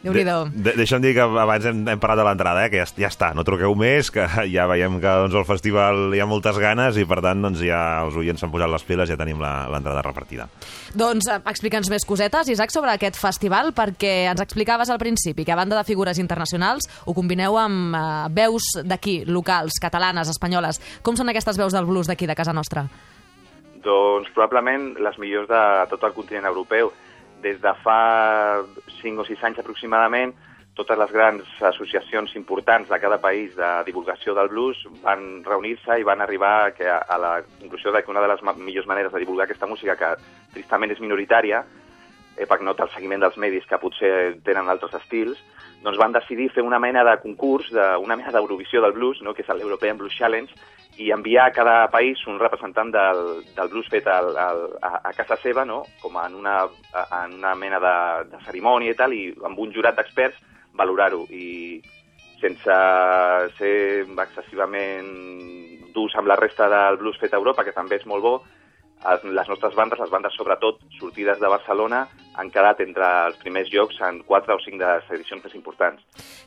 [0.05, 0.35] Déu-n'hi-do.
[0.53, 3.31] De, deixa'm dir que abans hem, hem parlat de l'entrada, eh, que ja, ja està,
[3.35, 7.07] no truqueu més, que ja veiem que doncs, al festival hi ha moltes ganes i
[7.09, 10.03] per tant doncs, ja els oients s'han posat les piles i ja tenim la- l'entrada
[10.05, 10.47] repartida.
[10.95, 15.57] Doncs eh, explica'ns més cosetes, Isaac, sobre aquest festival, perquè ens explicaves al principi que
[15.57, 18.05] a banda de figures internacionals ho combineu amb eh,
[18.37, 20.83] veus d'aquí, locals, catalanes, espanyoles.
[21.03, 22.85] Com són aquestes veus del blues d'aquí, de casa nostra?
[23.85, 25.59] Doncs probablement les millors de
[25.91, 26.93] tot el continent europeu.
[27.45, 28.63] Des de fa
[29.03, 30.33] 5 o 6 anys aproximadament,
[30.75, 36.07] totes les grans associacions importants de cada país de divulgació del blues van reunir-se i
[36.07, 39.71] van arribar a, la conclusió de que una de les millors maneres de divulgar aquesta
[39.71, 40.15] música, que
[40.57, 41.63] tristament és minoritària,
[42.37, 45.39] eh, perquè no té el seguiment dels medis que potser tenen altres estils,
[45.85, 49.35] doncs van decidir fer una mena de concurs, de, una mena d'Eurovisió del blues, no?
[49.35, 50.51] que és l'European Blues Challenge,
[50.99, 53.21] i enviar a cada país un representant del,
[53.57, 55.83] del blues fet al, al, a, a casa seva, no?
[56.03, 56.57] com en una,
[57.05, 57.97] en una mena de,
[58.31, 60.39] de cerimònia i tal, i amb un jurat d'experts
[60.79, 61.25] valorar-ho.
[61.31, 61.81] I
[62.41, 62.79] sense
[63.59, 65.11] ser excessivament
[65.95, 68.37] durs amb la resta del blues fet a Europa, que també és molt bo,
[69.05, 72.05] les nostres bandes, les bandes sobretot sortides de Barcelona,
[72.41, 76.01] han quedat entre els primers llocs en quatre o cinc de les edicions més importants.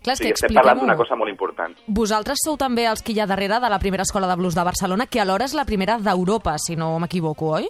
[0.03, 1.77] Clar, o que sigui, estem parlant d'una cosa molt important.
[1.87, 4.65] Vosaltres sou també els que hi ha darrere de la primera escola de blues de
[4.65, 7.69] Barcelona, que alhora és la primera d'Europa, si no m'equivoco, oi?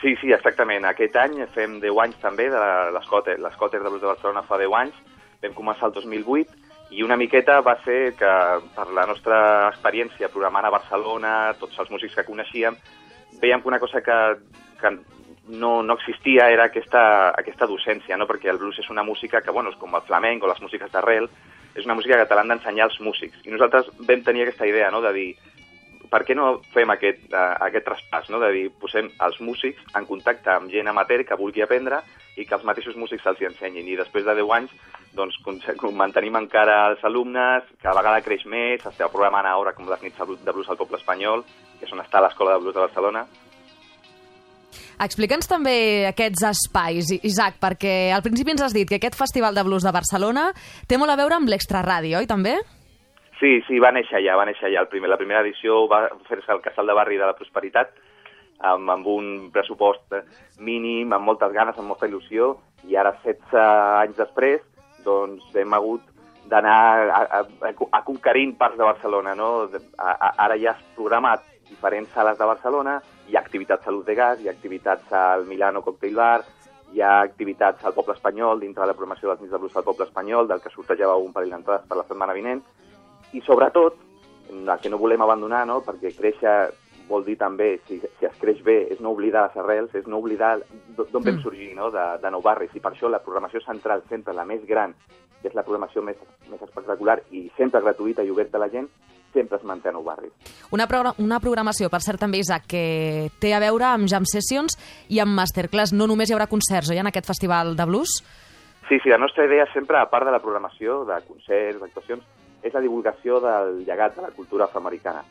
[0.00, 0.84] Sí, sí, exactament.
[0.84, 3.38] Aquest any fem 10 anys també de l'Escòter.
[3.40, 4.98] L'Escòter de Blues de Barcelona fa 10 anys.
[5.44, 6.62] Vam començar el 2008
[6.94, 8.32] I una miqueta va ser que,
[8.76, 9.38] per la nostra
[9.70, 12.76] experiència programant a Barcelona, tots els músics que coneixíem,
[13.44, 14.18] veiem que una cosa que,
[14.80, 14.96] que
[15.48, 18.28] no, no existia era aquesta, aquesta docència, no?
[18.28, 20.92] perquè el blues és una música que, bueno, és com el flamenc o les músiques
[20.92, 21.28] d'arrel,
[21.74, 23.42] és una música que te l'han d'ensenyar els músics.
[23.44, 25.02] I nosaltres vam tenir aquesta idea no?
[25.04, 25.28] de dir,
[26.10, 28.40] per què no fem aquest, uh, aquest traspàs, no?
[28.40, 32.00] de dir, posem els músics en contacte amb gent amateur que vulgui aprendre
[32.38, 33.90] i que els mateixos músics els hi ensenyin.
[33.90, 34.72] I després de 10 anys
[35.14, 35.36] doncs,
[36.02, 40.52] mantenim encara els alumnes, cada vegada creix més, estem programant ara com les nits de
[40.54, 41.44] blues al poble espanyol,
[41.78, 43.26] que és on està l'Escola de Blues de Barcelona,
[45.04, 49.64] Explica'ns també aquests espais, Isaac, perquè al principi ens has dit que aquest Festival de
[49.66, 50.48] Blues de Barcelona
[50.88, 52.54] té molt a veure amb l'Extraràdio, oi també?
[53.40, 54.84] Sí, sí, va néixer allà, va néixer allà.
[54.84, 57.90] El primer, la primera edició va fer-se al Casal de Barri de la Prosperitat,
[58.62, 60.14] amb, amb un pressupost
[60.62, 62.54] mínim, amb moltes ganes, amb molta il·lusió,
[62.88, 63.58] i ara, 16
[64.04, 64.62] anys després,
[65.04, 66.06] doncs hem hagut
[66.48, 69.50] d'anar a, a, a, a conquerint parts de Barcelona, no?
[69.98, 71.42] A, a, ara ja has programat
[71.74, 75.82] diferents sales de Barcelona, hi ha activitats a de Gas, hi ha activitats al Milano
[75.82, 76.44] Cocktail Bar,
[76.94, 79.86] hi ha activitats al Poble Espanyol, dintre de la programació dels nits de blues al
[79.86, 82.62] Poble Espanyol, del que sortejava un parell d'entrades per la setmana vinent,
[83.34, 83.98] i sobretot,
[84.54, 85.80] el que no volem abandonar, no?
[85.82, 86.54] perquè créixer
[87.08, 90.20] vol dir també, si, si es creix bé, és no oblidar les arrels, és no
[90.22, 90.54] oblidar
[90.96, 91.42] d'on vam mm.
[91.42, 91.90] sorgir, no?
[91.92, 94.94] de, de nou barris, i per això la programació central, sempre la més gran,
[95.42, 98.88] que és la programació més, més espectacular i sempre gratuïta i oberta a la gent,
[99.34, 100.32] sempre es manté a Nou Barris.
[100.72, 102.84] Una, pro una programació, per cert, també, Isaac, que
[103.42, 104.78] té a veure amb jam sessions
[105.12, 105.92] i amb masterclass.
[105.92, 108.16] No només hi haurà concerts, oi, en aquest festival de blues?
[108.88, 112.24] Sí, sí, la nostra idea sempre, a part de la programació, de concerts, d'actuacions,
[112.64, 115.24] és la divulgació del llegat de la cultura afroamericana.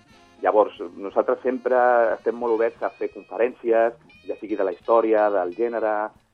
[0.43, 1.77] Llavors, nosaltres sempre
[2.17, 3.95] estem molt oberts a fer conferències,
[4.27, 5.93] ja sigui de la història, del gènere,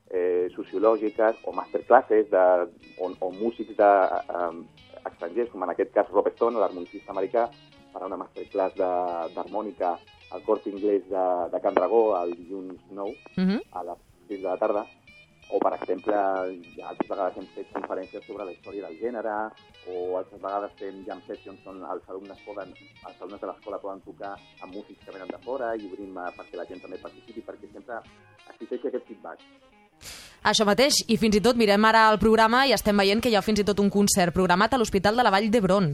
[0.09, 2.45] eh, sociològiques o masterclasses de,
[2.97, 3.91] o, o músics de,
[4.33, 7.49] eh, estrangers, com en aquest cas Rob Stone, l'harmonicista americà,
[7.93, 9.97] farà una masterclass d'harmònica
[10.35, 13.61] al Cort Inglés de, de Can Dragó el dilluns 9 uh -huh.
[13.71, 14.85] a les 6 de la tarda,
[15.49, 16.13] o, per exemple,
[16.77, 19.33] ja altres vegades hem fet conferències sobre la història del gènere,
[19.89, 22.75] o altres vegades fem jam sessions on els alumnes, poden,
[23.09, 26.55] els alumnes de l'escola poden tocar amb músics que venen de fora i obrim perquè
[26.61, 27.97] la gent també participi, perquè sempre
[28.53, 29.41] existeix aquest feedback.
[30.39, 33.35] Això mateix, i fins i tot mirem ara el programa i estem veient que hi
[33.35, 35.89] ha fins i tot un concert programat a l'Hospital de la Vall d'Hebron.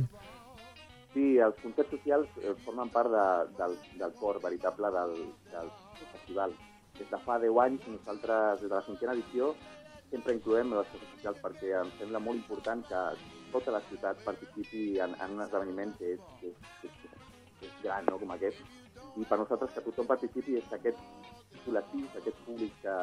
[1.16, 3.26] Sí, els concerts socials eh, formen part de,
[3.58, 5.16] del, del cor veritable del,
[5.54, 5.72] del
[6.12, 6.54] festival.
[7.00, 9.54] Des de fa 10 anys, nosaltres, des de la cinquena edició,
[10.12, 13.02] sempre incloem les coses socials perquè em sembla molt important que
[13.52, 17.16] tota la ciutat participi en, en un esdeveniment que és, que és, que és,
[17.62, 18.62] que és gran, no?, com aquest.
[19.16, 21.02] I per nosaltres que tothom participi és aquest
[21.66, 22.96] col·lectiu, aquest públic que,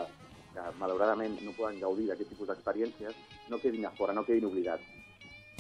[0.55, 3.17] que malauradament no poden gaudir d'aquest tipus d'experiències,
[3.51, 4.85] no quedin a fora, no quedin oblidats.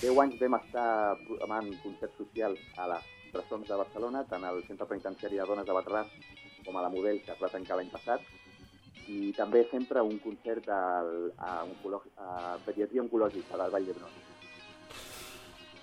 [0.03, 0.87] 10 anys vam estar
[1.27, 5.77] programant concerts socials a les presons de Barcelona, tant al Centre Penitenciari de Dones de
[5.77, 6.11] Batràs
[6.65, 8.25] com a la Model, que es va tancar l'any passat,
[9.11, 14.21] i també sempre un concert al, a, a pediatria oncològica del Vall d'Hebron.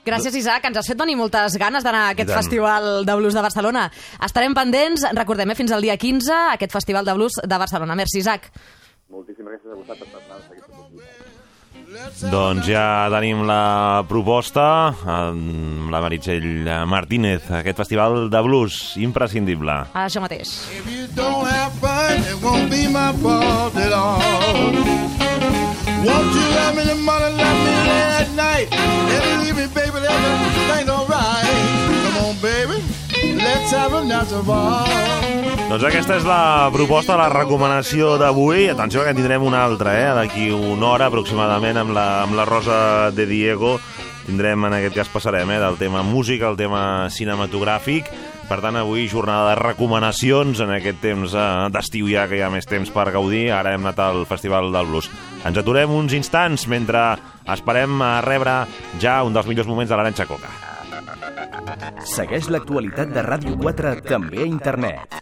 [0.09, 0.63] Gràcies, Isaac.
[0.65, 3.89] Ens has fet venir moltes ganes d'anar a aquest Festival de Blues de Barcelona.
[4.25, 7.95] Estarem pendents, recordem, eh, fins al dia 15, aquest Festival de Blues de Barcelona.
[7.99, 8.49] Merci, Isaac.
[9.09, 11.47] Moltíssimes gràcies a vosaltres per donar-nos aquesta oportunitat.
[12.29, 14.63] Doncs ja tenim la proposta
[15.09, 19.75] amb la Meritxell Martínez, aquest festival de blues imprescindible.
[19.97, 20.53] Això mateix.
[20.77, 24.73] If you don't have fun, it won't be my fault at all.
[26.05, 28.67] Won't you love me the morning, love me late at night?
[29.09, 31.49] Never leave me, baby, everything alright.
[32.05, 32.77] Come on, baby,
[33.41, 35.48] let's have a natural ball.
[35.69, 38.63] Doncs aquesta és la proposta, la recomanació d'avui.
[38.71, 40.07] Atenció que en tindrem una altra, eh?
[40.17, 42.79] D'aquí una hora aproximadament amb la, amb la Rosa
[43.13, 43.75] de Diego.
[44.25, 45.59] Tindrem, en aquest cas passarem, eh?
[45.61, 46.81] del tema música al tema
[47.13, 48.09] cinematogràfic.
[48.49, 52.49] Per tant, avui jornada de recomanacions en aquest temps eh, d'estiu ja, que hi ha
[52.49, 53.51] més temps per gaudir.
[53.53, 55.11] Ara hem anat al Festival del Blues.
[55.45, 57.11] Ens aturem uns instants mentre
[57.45, 58.63] esperem a rebre
[58.97, 60.49] ja un dels millors moments de l'Arenxa Coca.
[62.09, 65.21] Segueix l'actualitat de Ràdio 4 també a internet.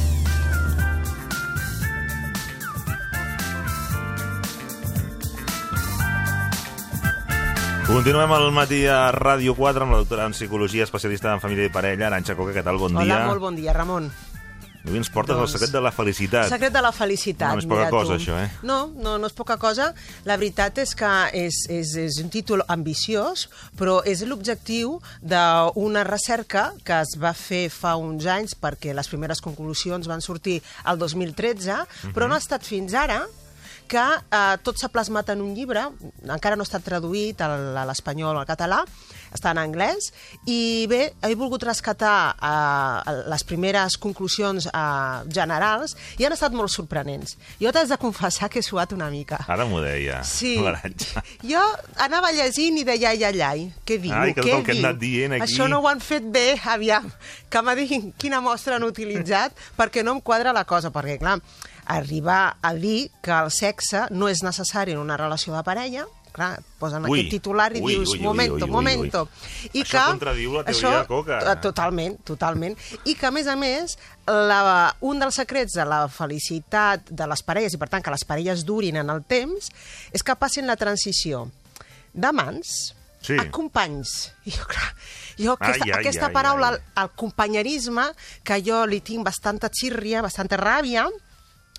[7.91, 11.71] Continuem al matí a Ràdio 4 amb la doctora en Psicologia, especialista en família i
[11.73, 12.53] parella, Aranxa Coca.
[12.55, 12.79] Què tal?
[12.79, 13.25] Bon Hola, dia.
[13.27, 14.07] molt bon dia, Ramon.
[14.85, 16.47] Avui ens portes Doncs- el secret de la felicitat.
[16.49, 17.51] Secret de la felicitat.
[17.53, 18.21] No és poca cosa, tu.
[18.21, 18.47] això, eh?
[18.63, 19.91] No, no, no és poca cosa.
[20.25, 26.71] La veritat és que és, és, és un títol ambiciós, però és l'objectiu d'una recerca
[26.87, 31.83] que es va fer fa uns anys perquè les primeres conclusions van sortir el 2013,
[32.15, 33.27] però no ha estat fins ara
[33.91, 35.81] que eh, tot s'ha plasmat en un llibre,
[36.31, 37.49] encara no estat traduït a
[37.89, 38.77] l'espanyol o al català,
[39.35, 40.09] està en anglès,
[40.47, 44.81] i bé, he volgut rescatar eh, les primeres conclusions eh,
[45.31, 47.35] generals i han estat molt sorprenents.
[47.59, 49.41] Jo t'has de confessar que he suat una mica.
[49.51, 50.53] Ara m'ho deia, Sí.
[50.63, 51.23] l'Aranxa.
[51.43, 51.61] Jo
[52.07, 54.85] anava llegint i deia, ai, ai, ai, què diu, Ai, que què el que diu?
[54.85, 55.47] anat dient aquí.
[55.49, 57.11] Això no ho han fet bé, aviam,
[57.51, 61.39] que me diguin quina mostra han utilitzat, perquè no em quadra la cosa, perquè, clar,
[61.97, 66.61] arribar a dir que el sexe no és necessari en una relació de parella, clar,
[66.79, 69.25] posen Ui, aquest titular i ui, dius, ui, ui, momento, ui, ui, momento.
[69.73, 71.39] I Això contradiu la teoria de Coca.
[71.51, 72.77] eh, Totalment, totalment.
[73.03, 77.43] I que, a més a més, la, un dels secrets de la felicitat de les
[77.43, 79.67] parelles, i per tant que les parelles durin en el temps,
[80.15, 81.49] és que passin la transició
[82.13, 83.35] d'amants Sí.
[83.37, 84.31] a companys.
[84.49, 84.87] I jo, clar,
[85.37, 86.73] jo aquesta, Ai, ai, aquesta ai, paraula, ai.
[86.79, 88.07] el, el companyerisme,
[88.43, 91.03] que jo li tinc bastanta xírria, bastanta ràbia,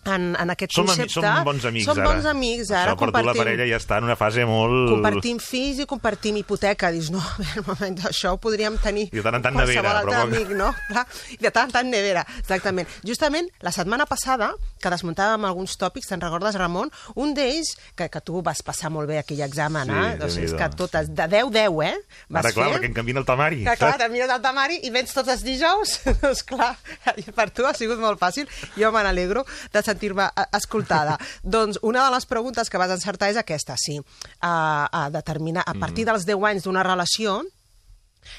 [0.04, 1.12] en, en aquest Som, concepte...
[1.20, 2.08] som bons amics, som ara.
[2.10, 2.92] bons amics, ara.
[2.92, 4.90] Això per tu la parella ja està en una fase molt...
[4.90, 6.90] Compartim fills i compartim hipoteca.
[6.94, 9.06] Dius, no, a veure, un moment, això ho podríem tenir...
[9.12, 10.72] I de tant en tant nevera, però amic, no?
[10.90, 11.04] Clar,
[11.36, 12.90] I de tant en tant nevera, exactament.
[13.06, 14.50] Justament, la setmana passada,
[14.82, 16.90] que desmuntàvem alguns tòpics, te'n recordes, Ramon?
[17.22, 20.18] Un d'ells, que, que tu vas passar molt bé aquell examen, Sí, eh?
[20.18, 21.94] Doncs és que totes, de 10-10, eh?
[22.28, 22.74] Vas Ara, clar, fer?
[22.80, 23.62] perquè em canvien el temari.
[23.68, 25.94] Que clar, te'n mires el temari i vens tots els dijous.
[26.24, 26.72] doncs clar,
[27.38, 28.50] per tu ha sigut molt fàcil.
[28.74, 31.18] Jo me n'alegro de sentir-me eh, escoltada.
[31.56, 34.00] doncs una de les preguntes que vas encertar és aquesta, sí.
[34.40, 34.54] A,
[34.90, 37.42] a determinar, a partir dels 10 anys d'una relació,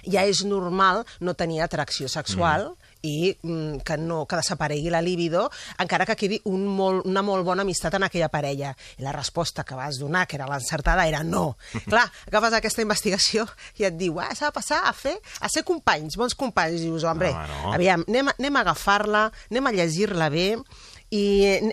[0.08, 2.92] ja és normal no tenir atracció sexual mm.
[3.04, 5.50] i mm, que, no, que desaparegui la libido,
[5.82, 8.74] encara que quedi un molt, una molt bona amistat en aquella parella.
[8.98, 11.58] I la resposta que vas donar, que era l'encertada, era no.
[11.92, 13.48] Clar, agafes aquesta investigació
[13.80, 16.80] i et diu, ah, s'ha de passar a fer a ser companys, bons companys.
[16.80, 17.76] I dius, hombre, Home, no.
[17.76, 20.48] aviam, anem, anem a agafar-la, anem a llegir-la bé,
[21.14, 21.24] i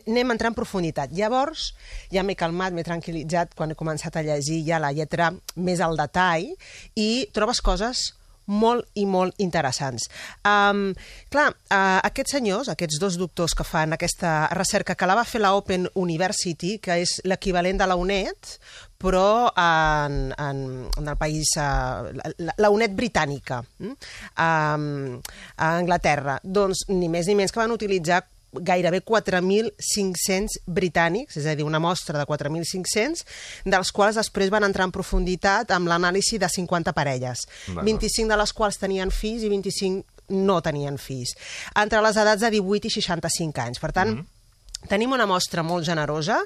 [0.07, 1.14] anem a entrar en profunditat.
[1.16, 1.70] Llavors,
[2.12, 5.97] ja m'he calmat, m'he tranquil·litzat quan he començat a llegir ja la lletra més al
[6.01, 6.51] detall
[7.01, 8.11] i trobes coses
[8.51, 10.09] molt i molt interessants.
[10.47, 10.91] Um,
[11.30, 15.41] clar, uh, aquests senyors, aquests dos doctors que fan aquesta recerca, que la va fer
[15.43, 18.57] la Open University, que és l'equivalent de la UNED,
[19.01, 20.64] però en, en,
[20.99, 22.11] en el país, uh,
[22.43, 23.95] la, la UNED britànica, um,
[24.43, 26.41] a Anglaterra.
[26.43, 31.80] Doncs ni més ni menys que van utilitzar gairebé 4.500 britànics, és a dir, una
[31.82, 33.24] mostra de 4.500,
[33.64, 37.86] dels quals després van entrar en profunditat amb l'anàlisi de 50 parelles, D'acord.
[37.86, 41.34] 25 de les quals tenien fills i 25 no tenien fills,
[41.78, 43.82] entre les edats de 18 i 65 anys.
[43.82, 44.20] Per tant,
[44.88, 46.38] Tenim una mostra molt generosa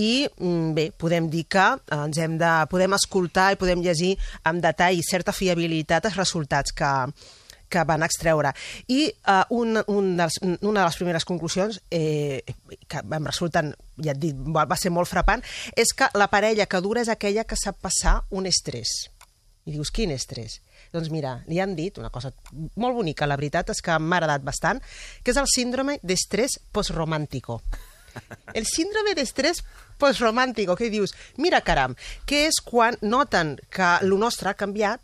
[0.00, 4.14] i mm, bé, podem dir que eh, ens hem de, podem escoltar i podem llegir
[4.48, 6.92] amb detall i certa fiabilitat els resultats que,
[7.72, 8.52] que van extreure.
[8.92, 12.42] I uh, un, un dels, una de les primeres conclusions, eh,
[12.86, 15.44] que em resulten, ja et dic, va, va ser molt frapant,
[15.76, 18.92] és que la parella que dura és aquella que sap passar un estrès.
[19.64, 20.58] I dius, quin estrès?
[20.92, 22.32] Doncs mira, li han dit una cosa
[22.76, 24.82] molt bonica, la veritat és que m'ha agradat bastant,
[25.22, 27.62] que és el síndrome d'estrès postromàntico.
[28.52, 29.62] El síndrome d'estrès
[30.02, 31.94] postromàntico, que dius, mira caram,
[32.28, 35.00] que és quan noten que el nostre ha canviat,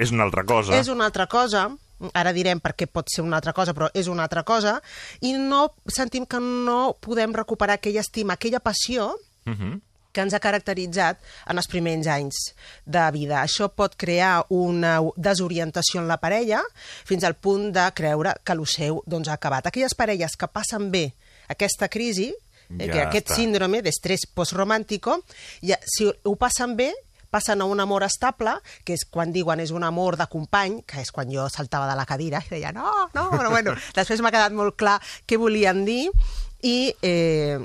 [0.00, 0.74] És una altra cosa.
[0.74, 1.68] és una altra cosa,
[2.14, 4.80] ara direm per què pot ser una altra cosa, però és una altra cosa,
[5.20, 9.80] i no sentim que no podem recuperar aquella estima, aquella passió Uh -huh.
[10.12, 13.42] que ens ha caracteritzat en els primers anys de vida.
[13.42, 16.60] Això pot crear una desorientació en la parella
[17.04, 19.66] fins al punt de creure que el seu doncs, ha acabat.
[19.66, 21.14] Aquelles parelles que passen bé
[21.48, 22.32] aquesta crisi,
[22.78, 23.34] eh, Ja que aquest està.
[23.34, 25.24] síndrome d'estrès postromàntico,
[25.62, 26.94] ja, si ho passen bé,
[27.32, 28.52] passen a un amor estable,
[28.84, 31.96] que és quan diuen és un amor de company, que és quan jo saltava de
[31.96, 35.84] la cadira i deia no, no, però bueno, després m'ha quedat molt clar què volien
[35.88, 36.10] dir
[36.68, 37.56] i eh,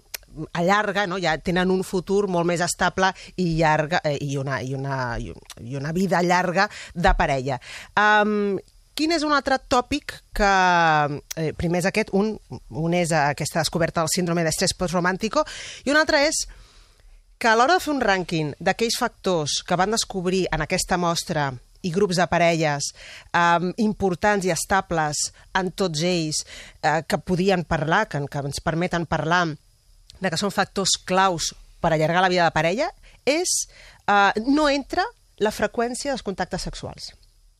[0.53, 1.17] allarga, no?
[1.19, 3.11] ja tenen un futur molt més estable
[3.41, 7.59] i llarga eh, i, una, i, una, i un- i una vida llarga de parella.
[7.97, 8.57] Um,
[8.97, 10.47] Quin és un altre tòpic que...
[11.37, 12.31] Eh, primer és aquest, un,
[12.81, 15.43] un és aquesta descoberta del síndrome d'estrès postromàntico
[15.85, 16.39] i un altre és
[17.37, 21.51] que a l'hora de fer un rànquing d'aquells factors que van descobrir en aquesta mostra
[21.85, 22.89] i grups de parelles
[23.37, 26.41] um, importants i estables en tots ells
[26.81, 29.45] eh, que podien parlar, que, que ens permeten parlar
[30.17, 32.89] de que són factors claus per allargar la vida de parella,
[33.23, 33.53] és
[34.09, 35.05] eh, no entra
[35.37, 37.11] la freqüència dels contactes sexuals.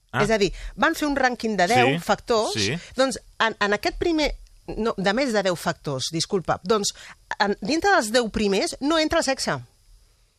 [0.09, 0.23] Ah.
[0.23, 2.73] És a dir, van fer un rànquing de 10 Sí, factors, sí.
[2.97, 4.31] doncs en, en aquest primer
[4.75, 6.93] no, de més de 10 factors, disculpa, doncs
[7.39, 9.57] en, dintre dels 10 primers no entra el sexe.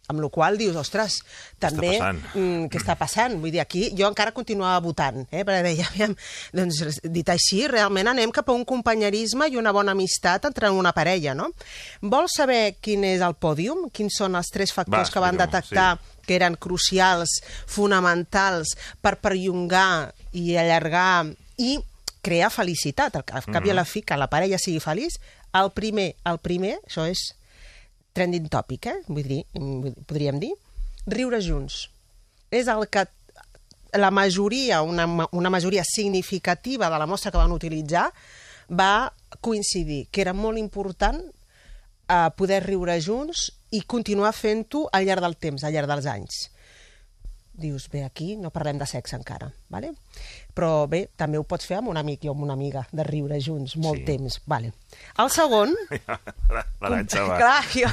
[0.08, 1.18] Amb la qual dius, ostres,
[1.60, 1.90] també...
[1.98, 2.20] passant?
[2.32, 3.34] Mm, què està passant?
[3.42, 5.42] Vull dir, aquí jo encara continuava votant, eh?
[5.44, 6.14] perquè deia, aviam,
[6.56, 10.94] doncs, dit així, realment anem cap a un companyerisme i una bona amistat entre una
[10.96, 11.50] parella, no?
[12.00, 13.90] Vols saber quin és el pòdium?
[13.92, 15.90] Quins són els tres factors Va, que van detectar
[16.24, 21.28] que eren crucials, fonamentals per perllongar i allargar
[21.60, 21.76] i
[22.22, 23.66] crear felicitat, al cap mm -hmm.
[23.66, 25.18] i a la fi, que la parella sigui feliç,
[25.52, 27.34] el primer, el primer, això és
[28.12, 28.98] trending topic, eh?
[29.06, 29.44] Vull dir,
[30.06, 30.52] podríem dir,
[31.06, 31.90] riure junts.
[32.50, 33.06] És el que
[33.92, 38.12] la majoria, una, una majoria significativa de la mostra que van utilitzar
[38.68, 45.24] va coincidir que era molt important eh, poder riure junts i continuar fent-ho al llarg
[45.24, 46.48] del temps, al llarg dels anys.
[47.58, 49.90] Dius, bé, aquí no parlem de sexe encara, ¿vale?
[50.58, 53.36] però bé, també ho pots fer amb un amic i amb una amiga, de riure
[53.42, 54.04] junts molt Sí.
[54.08, 54.40] temps.
[54.46, 54.72] Vale.
[55.22, 55.74] El segon,
[56.80, 57.36] L'Aranxa va.
[57.42, 57.90] Clar, jo,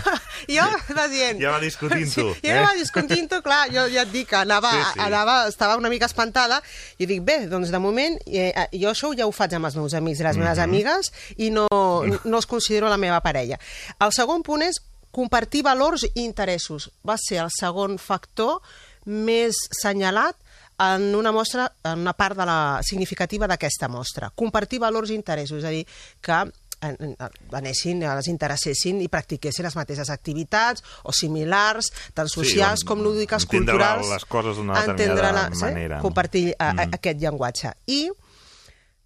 [0.50, 0.66] jo
[0.98, 1.40] va dient...
[1.42, 2.56] Ja va discutint-ho, Sí, jo eh?
[2.56, 2.64] eh?
[2.66, 4.94] va discutint-ho, clar, jo ja et dic anava, Sí, sí, sí.
[5.00, 5.04] sí.
[5.06, 6.62] anava, estava una mica espantada
[6.98, 9.78] i dic, bé, doncs de moment eh, eh, jo això ja ho faig amb els
[9.78, 10.66] meus amics i les meves Mhm.
[10.70, 13.60] amigues i no, no els considero la meva parella.
[14.00, 14.82] El segon punt és
[15.16, 16.90] compartir valors i interessos.
[17.08, 18.58] Va ser el segon factor
[19.06, 20.36] més senyalat
[20.82, 24.32] en una mostra, en una part de la significativa d'aquesta mostra.
[24.36, 25.86] Compartir valors i interessos, és a dir,
[26.22, 26.44] que
[27.56, 33.44] anessin, els interessessin i practiquessin les mateixes activitats o similars, tant socials Sí, com lúdiques,
[33.48, 34.12] entendre culturals.
[34.12, 35.64] les coses d'una determinada sí?
[35.64, 36.00] manera.
[36.04, 36.74] Compartir mm.
[36.74, 36.94] Mhm.
[37.00, 37.74] aquest llenguatge.
[37.88, 38.12] I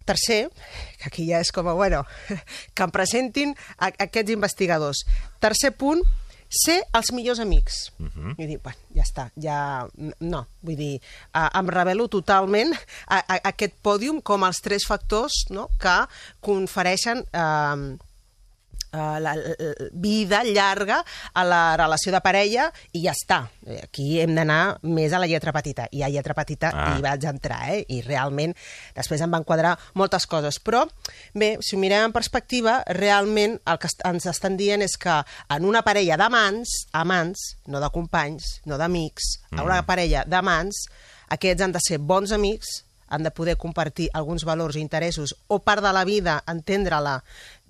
[0.04, 0.50] tercer,
[0.98, 2.04] que aquí ja és com a, bueno,
[2.74, 5.04] que em presentin a, aquests investigadors.
[5.38, 6.02] Tercer punt,
[6.50, 7.92] ser els millors amics.
[7.98, 8.34] Uh -huh.
[8.38, 9.88] I dic, bueno, ja està, ja...
[10.20, 11.00] No, vull dir,
[11.34, 12.74] eh, em revelo totalment
[13.06, 16.06] a, a, a aquest pòdium com els tres factors no, que
[16.40, 17.24] confereixen...
[17.32, 17.98] Eh,
[18.92, 23.40] eh, la, la, vida llarga a la relació de parella i ja està.
[23.66, 25.88] Eh, Aquí hem d'anar més a la lletra petita.
[25.92, 26.96] I a lletra petita Ah.
[26.96, 27.84] hi vaig entrar, eh?
[27.88, 28.54] I realment
[28.96, 30.60] després em van quadrar moltes coses.
[30.62, 30.84] Però,
[31.34, 35.64] bé, si ho mirem en perspectiva, realment el que ens estan dient és que en
[35.64, 40.86] una parella d'amants, amants, no de companys, no d'amics, en una parella d'amants,
[41.30, 45.58] aquests han de ser bons amics, han de poder compartir alguns valors i interessos o
[45.58, 47.16] part de la vida, entendre-la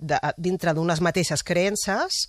[0.01, 2.25] de, dintre d'unes mateixes creences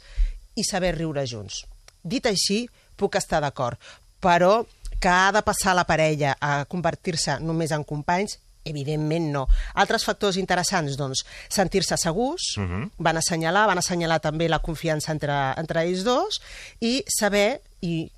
[0.55, 1.65] i saber riure junts.
[2.05, 2.67] Dit així,
[2.97, 3.81] puc estar d'acord,
[4.23, 4.63] però
[5.03, 9.43] que ha de passar la parella a convertir-se només en companys, evidentment no.
[9.83, 12.91] Altres factors interessants, doncs, sentir-se segurs, uh -huh.
[12.99, 16.41] van assenyalar, van assenyalar també la confiança entre, entre ells dos,
[16.81, 18.11] i saber i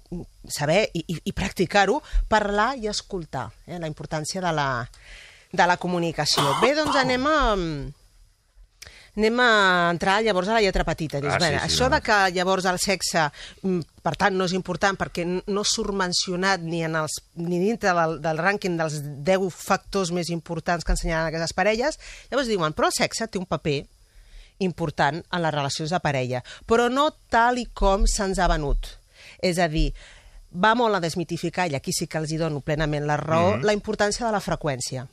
[0.49, 3.79] saber i, i, i practicar-ho, parlar i escoltar, eh?
[3.79, 4.89] la importància de la,
[5.51, 6.43] de la comunicació.
[6.61, 7.57] Bé, doncs anem a,
[9.17, 11.21] anem a entrar llavors a la lletra petita.
[11.21, 11.95] Dius, Ah, sí, bé, sí, això no.
[11.97, 13.29] de que llavors el sexe,
[13.63, 17.93] mm, per tant, no és important perquè no surt mencionat ni, en els, ni dintre
[17.95, 21.99] del, del rànquing dels 10 factors més importants que ensenyaran aquestes parelles,
[22.31, 23.85] llavors diuen, però el sexe té un paper
[24.59, 28.87] important en les relacions de parella, però no tal i com se'ns ha venut.
[29.43, 29.93] És a dir,
[30.55, 33.65] va molt a desmitificar, i aquí sí que els hi dono plenament la raó, Mhm.
[33.65, 35.09] la importància de la freqüència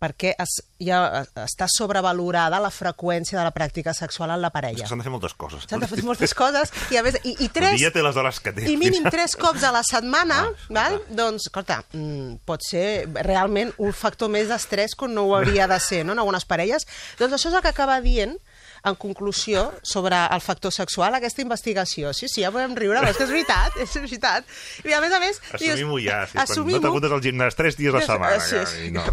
[0.00, 4.86] perquè es, ja està sobrevalorada la freqüència de la pràctica sexual en la parella.
[4.88, 5.66] s'han de fer moltes coses.
[5.68, 8.40] S'han de fer moltes coses i, a més, i, i tres, dia té les hores
[8.40, 8.64] que té.
[8.70, 11.00] i mínim tres cops a la setmana, Ah, val?
[11.10, 15.78] doncs, escolta, mm, pot ser realment un factor més d'estrès que no ho hauria de
[15.80, 16.12] ser no?
[16.16, 16.86] en algunes parelles.
[17.18, 18.38] Doncs això és el que acaba dient
[18.84, 22.14] en conclusió sobre el factor sexual aquesta investigació.
[22.16, 24.54] Sí, sí, ja podem riure, però és que és veritat, és veritat.
[24.86, 25.40] I a més a més...
[25.58, 26.22] Assumim-ho ja.
[26.30, 28.40] Si quan no t'apuntes al gimnàs tres dies a la setmana.
[28.46, 28.90] Sí, sí.
[28.94, 29.04] no.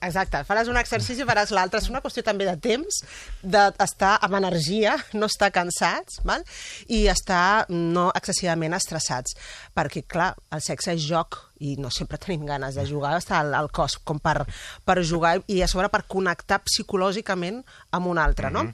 [0.00, 1.82] Exacte, faràs un exercici i faràs l'altre.
[1.82, 3.02] És una qüestió també de temps,
[3.42, 6.44] d'estar amb energia, no estar cansats, val?
[6.88, 9.36] i estar no excessivament estressats.
[9.76, 13.54] Perquè, clar, el sexe és joc i no sempre tenim ganes de jugar, està al,
[13.54, 14.42] al cos com per,
[14.84, 17.62] per jugar i a sobre per connectar psicològicament
[17.94, 18.66] amb un altre, no?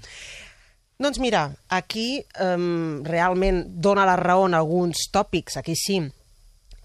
[0.98, 6.00] Doncs mira, aquí um, realment dona la raó en alguns tòpics, aquí sí,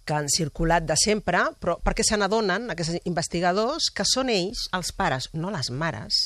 [0.06, 4.92] que han circulat de sempre, però perquè se n'adonen, aquests investigadors, que són ells, els
[4.94, 6.20] pares, no les mares,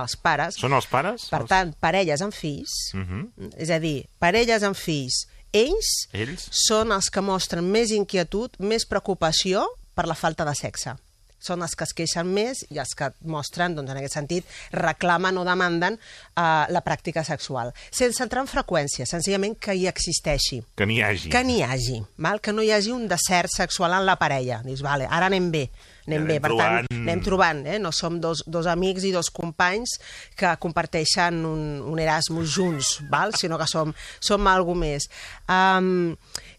[0.00, 0.56] els pares...
[0.62, 1.26] Són els pares?
[1.30, 3.52] Per Els- tant, parelles amb fills, Uh -huh.
[3.58, 6.48] és a dir, parelles amb fills, ells, Ells?
[6.66, 10.96] són els que mostren més inquietud, més preocupació per la falta de sexe.
[11.44, 15.36] Són els que es queixen més i els que mostren, doncs, en aquest sentit, reclamen
[15.36, 17.74] o demanden uh, la pràctica sexual.
[17.92, 20.62] Sense entrar en freqüència, senzillament que hi existeixi.
[20.74, 21.28] Que n'hi hagi.
[21.34, 22.40] Que n'hi hagi, val?
[22.40, 24.62] que no hi hagi un desert sexual en la parella.
[24.64, 25.66] Dius, vale, ara anem bé,
[26.06, 26.40] anem, Anem bé.
[26.40, 26.88] Per trobant.
[26.88, 27.78] tant, anem trobant, eh?
[27.78, 29.96] no som dos, dos amics i dos companys
[30.36, 33.32] que comparteixen un, un Erasmus junts, val?
[33.38, 35.08] sinó que som, som algú més.
[35.48, 36.14] Um,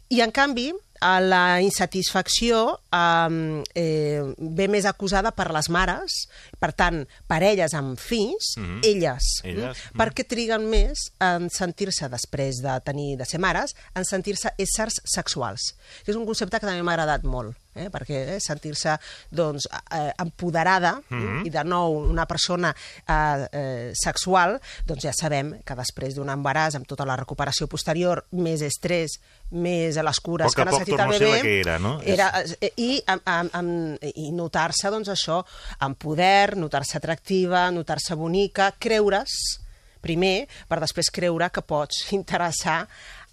[0.09, 0.71] I, en canvi,
[1.01, 6.15] a la insatisfacció um, eh, ve més acusada per les mares,
[6.61, 8.79] per tant, parelles amb fills, Mhm.
[8.83, 9.97] elles, Elles, mm?
[9.99, 15.73] perquè triguen més en sentir-se, després de tenir de ser mares, en sentir-se éssers sexuals.
[16.05, 17.89] Que és un concepte que també m'ha agradat molt, eh?
[17.93, 18.95] perquè eh, sentir-se
[19.29, 21.45] doncs, eh, empoderada Mhm.
[21.45, 22.73] i de nou una persona
[23.07, 28.25] eh, eh, sexual, doncs ja sabem que després d'un embaràs amb tota la recuperació posterior,
[28.31, 29.19] més estrès,
[29.51, 31.99] més a les cures Poc que poc necessita el bebè, que era, no?
[32.03, 35.43] era, eh, i, amb, amb, amb, i notar-se doncs, això
[35.79, 39.59] amb poder, notar-se atractiva, notar-se bonica, creure's
[40.05, 42.83] primer, per després creure que pots interessar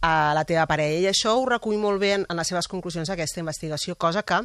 [0.03, 0.99] a la teva parella.
[1.01, 4.43] I això ho recull molt bé en, en les seves conclusions aquesta investigació, cosa que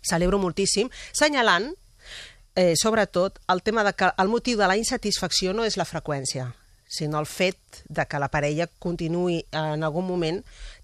[0.00, 1.68] celebro moltíssim, senyalant
[2.54, 6.48] eh, sobretot el tema de que el motiu de la insatisfacció no és la freqüència,
[6.90, 10.40] sinó el fet de que la parella continuï en algun moment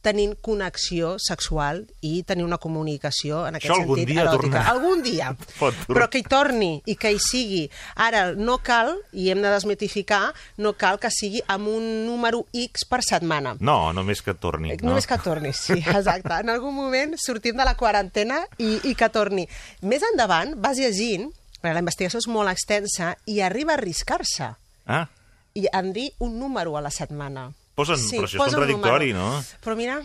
[0.06, 4.42] tenint connexió sexual i tenir una comunicació en aquest Això algun sentit dia eròtica.
[4.62, 4.70] tornarà.
[4.76, 5.32] Algun dia.
[5.58, 5.86] Tornar.
[5.90, 7.64] Però que hi torni i que hi sigui.
[8.06, 10.30] Ara, no cal, i hem de desmitificar,
[10.62, 13.56] no cal que sigui amb un número X per setmana.
[13.60, 14.70] No, només que torni.
[14.72, 14.92] Eh, No?
[14.92, 16.30] Només que torni, sí, exacte.
[16.44, 19.48] En algun moment sortim de la quarantena i, i que torni.
[19.82, 21.26] Més endavant vas llegint,
[21.58, 24.52] perquè la investigació és molt extensa, i arriba a arriscar-se
[24.86, 25.06] Ah,
[25.56, 27.48] i en dir un número a la setmana.
[27.76, 29.30] Posen- però això és contradictori, no?
[29.62, 29.98] Però mira,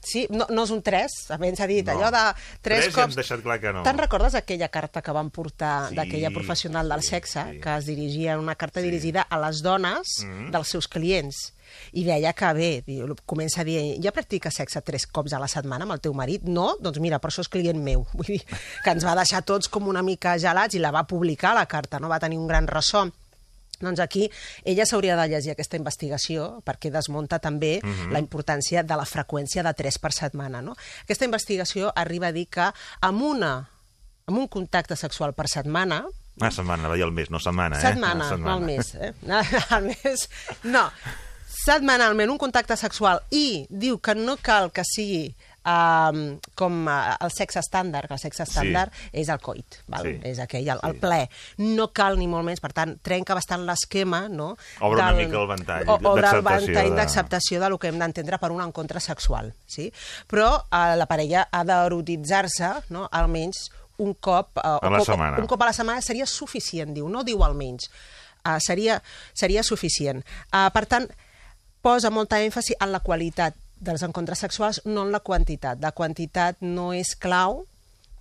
[0.00, 1.92] sí, no, no és un 3, a menys ha dit, No.
[1.96, 2.22] allò de
[2.62, 3.16] 3 Tres ja hem cops...
[3.18, 3.82] deixat clar que no.
[3.82, 8.38] Te'n recordes aquella carta que van portar Sí, d'aquella professional del sexe, que es dirigia,
[8.38, 10.50] una carta dirigida a les dones Mm.
[10.54, 11.52] dels seus clients?
[11.92, 15.48] I deia que bé, diu, comença a dir, ja practiques sexe tres cops a la
[15.48, 16.42] setmana amb el teu marit?
[16.48, 16.76] No?
[16.80, 18.06] Doncs mira, per això és client meu.
[18.14, 21.52] Vull dir, que ens va deixar tots com una mica gelats i la va publicar,
[21.54, 22.08] la carta, no?
[22.08, 23.10] Va tenir un gran ressò.
[23.80, 24.30] Doncs aquí
[24.64, 28.12] ella s'hauria de llegir aquesta investigació perquè desmunta també Mhm.
[28.12, 30.60] la importància de la freqüència de 3 per setmana.
[30.62, 30.76] No?
[31.04, 33.68] Aquesta investigació arriba a dir que amb, una,
[34.26, 36.04] amb un contacte sexual per setmana,
[36.40, 37.80] Ah, setmana, va dir el mes, no setmana, eh?
[37.82, 39.12] setmana, Ah, no al mes, eh?
[39.70, 40.28] al mes,
[40.62, 40.84] no,
[41.64, 45.34] setmanalment un contacte sexual i diu que no cal que sigui
[45.68, 46.20] um,
[46.56, 49.10] com el sexe estàndard, que el sexe estàndard sí.
[49.20, 50.06] és el coit, val?
[50.06, 50.14] Sí.
[50.30, 51.20] és aquell, el, el ple.
[51.60, 54.54] No cal ni molt més, per tant, trenca bastant l'esquema, no?
[54.80, 57.68] Obre una mica el ventall o, o del d'acceptació ventall de- d'acceptació de...
[57.68, 59.90] lo que hem d'entendre per un encontre sexual, sí?
[60.30, 64.56] Però uh, la parella ha d'erotitzar-se, no?, almenys un cop...
[64.56, 65.38] Uh, A la setmana.
[65.42, 67.90] Un cop a la setmana seria suficient, diu, no diu almenys.
[68.46, 69.00] Uh, seria,
[69.34, 70.22] seria suficient.
[70.52, 71.08] Uh, per tant,
[71.82, 75.80] posa molta èmfasi en la qualitat dels encontres sexuals, no en la quantitat.
[75.82, 77.64] La quantitat no és clau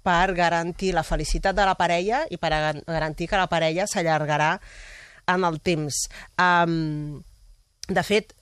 [0.05, 2.53] per garantir la felicitat de la parella i per
[2.85, 4.53] garantir que la parella s'allargarà
[5.27, 6.05] en el temps.
[6.39, 7.23] Um,
[7.87, 8.36] de fet,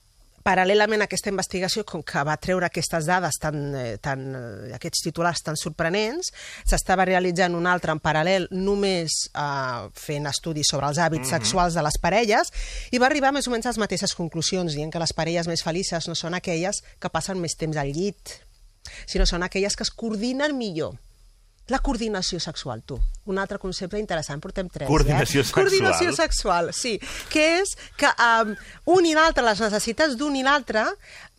[0.45, 5.01] paral·lelament a aquesta investigació, com que va treure aquestes dades, tan, eh, tan, eh, aquests
[5.07, 6.31] titulars tan sorprenents,
[6.63, 11.33] s'estava realitzant un altre en paral·lel només eh, fent estudis sobre els hàbits Mhm.
[11.33, 12.51] sexuals de les parelles
[12.91, 15.63] i va arribar més o menys a les mateixes conclusions, dient que les parelles més
[15.63, 18.39] felices no són aquelles que passen més temps al llit,
[19.07, 20.93] sinó són aquelles que es coordinen millor.
[21.67, 22.99] La coordinació sexual, tu.
[23.25, 24.85] Un altre concepte interessant, portem tres.
[24.85, 25.47] Coordinació ja.
[25.47, 25.63] sexual.
[25.65, 26.91] Coordinació sexual, sí.
[27.33, 28.51] Que és que um,
[28.93, 30.83] un i l'altre, les necessitats d'un i l'altre,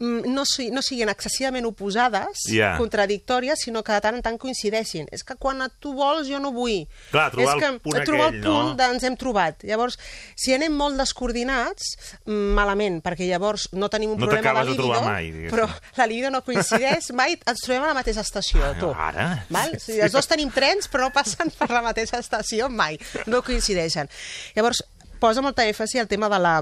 [0.01, 0.43] mm, no,
[0.75, 2.73] no siguin excessivament oposades, Ja.
[2.81, 5.07] contradictòries, sinó que de tant en tant coincideixin.
[5.15, 6.89] És que quan tu vols, jo no vull.
[7.13, 8.91] Clar, trobar és el que punt trobar aquell, el punt no?
[8.91, 9.63] ens hem trobat.
[9.63, 9.99] Llavors,
[10.35, 11.95] si anem molt descoordinats,
[12.27, 16.07] mm, malament, perquè llavors no tenim un No problema de de libido, mai, però la
[16.11, 18.91] libido no coincideix, mai ens trobem a la mateixa estació, tu.
[18.91, 19.47] Ara?
[19.55, 19.79] Val?
[19.87, 22.99] Els dos tenim trens, però no passen per la mateixa estació mai.
[23.31, 24.11] No coincideixen.
[24.57, 24.83] Llavors,
[25.23, 26.59] posa molta èmfasi al tema de la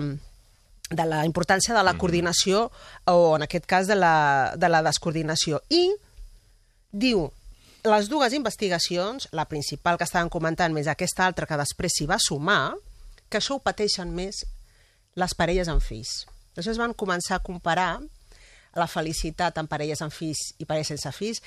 [0.90, 2.66] de la importància de la coordinació
[3.08, 5.62] o, en aquest cas, de la, de la descoordinació.
[5.72, 5.88] I
[6.92, 7.24] diu,
[7.84, 12.20] les dues investigacions, la principal que estaven comentant, més aquesta altra que després s'hi va
[12.20, 12.74] sumar,
[13.28, 14.44] que això ho pateixen més
[15.20, 16.24] les parelles amb fills.
[16.54, 17.98] Després van començar a comparar
[18.74, 21.42] la felicitat en parelles amb fills i parelles sense fills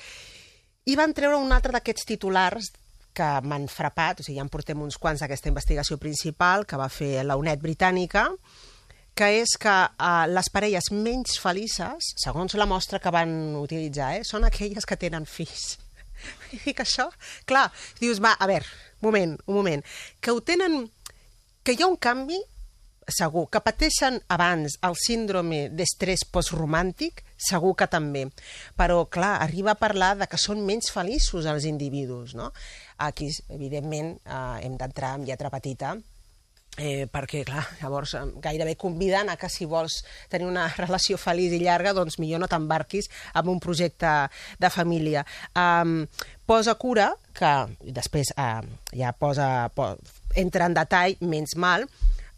[0.88, 2.70] i van treure un altre d'aquests titulars
[3.18, 6.88] que m'han frapat, o sigui, ja en portem uns quants d'aquesta investigació principal que va
[6.92, 8.28] fer la UNED britànica,
[9.18, 14.24] que és que uh, les parelles menys felices, segons la mostra que van utilitzar, eh,
[14.24, 15.74] són aquelles que tenen fills.
[16.54, 17.08] I dic això,
[17.48, 17.66] clar,
[17.98, 18.68] dius, va, a veure,
[19.02, 19.82] moment, un moment,
[20.22, 20.84] que ho tenen,
[21.66, 22.38] que hi ha un canvi
[23.10, 23.48] segur.
[23.50, 28.26] Que pateixen abans el síndrome d'estrès postromàntic, segur que també.
[28.76, 32.52] Però, clar, arriba a parlar de que són menys feliços els individus, no?
[33.08, 35.96] Aquí, evidentment, eh, hem d'entrar amb lletra petita,
[36.78, 41.62] eh, perquè, clar, llavors gairebé conviden a que si vols tenir una relació feliç i
[41.62, 44.12] llarga, doncs millor no t'embarquis en un projecte
[44.58, 45.24] de família.
[45.54, 46.06] Um,
[46.46, 48.62] posa cura, que després uh,
[48.94, 49.96] ja posa, po,
[50.38, 51.86] entra en detall, menys mal,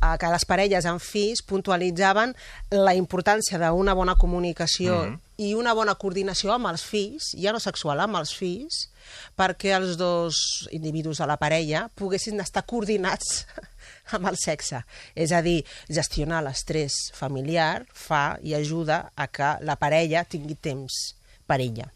[0.00, 2.34] eh, que les parelles amb fills puntualitzaven
[2.74, 5.18] la importància d'una bona comunicació mm -hmm.
[5.36, 8.88] i una bona coordinació amb els fills, ja no sexual, amb els fills,
[9.36, 13.46] perquè els dos individus de la parella poguessin estar coordinats
[14.14, 14.84] amb el sexe.
[15.14, 21.19] És a dir, gestionar l'estrès familiar fa i ajuda a que la parella tingui temps
[21.50, 21.88] per ella.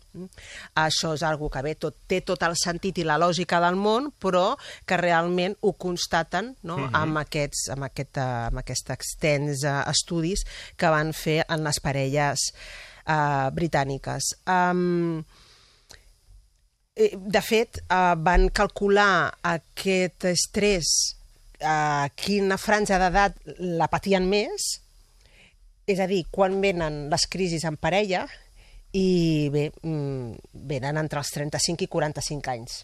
[0.78, 4.10] Això és algo que bé, tot, té tot el sentit i la lògica del món,
[4.22, 4.54] però
[4.86, 6.76] que realment ho constaten no?
[6.76, 7.02] uh -huh.
[7.02, 10.44] amb, aquests, amb, aquest, uh, amb aquests extens uh, estudis
[10.76, 12.38] que van fer en les parelles
[13.06, 14.34] uh, britàniques.
[14.46, 15.24] Um,
[16.94, 20.86] de fet, uh, van calcular aquest estrès
[21.60, 24.80] a uh, quina franja d'edat la patien més,
[25.86, 28.28] és a dir, quan venen les crisis en parella
[28.94, 29.06] i
[29.52, 32.82] bé, mm, venen entre els 35 i 45 anys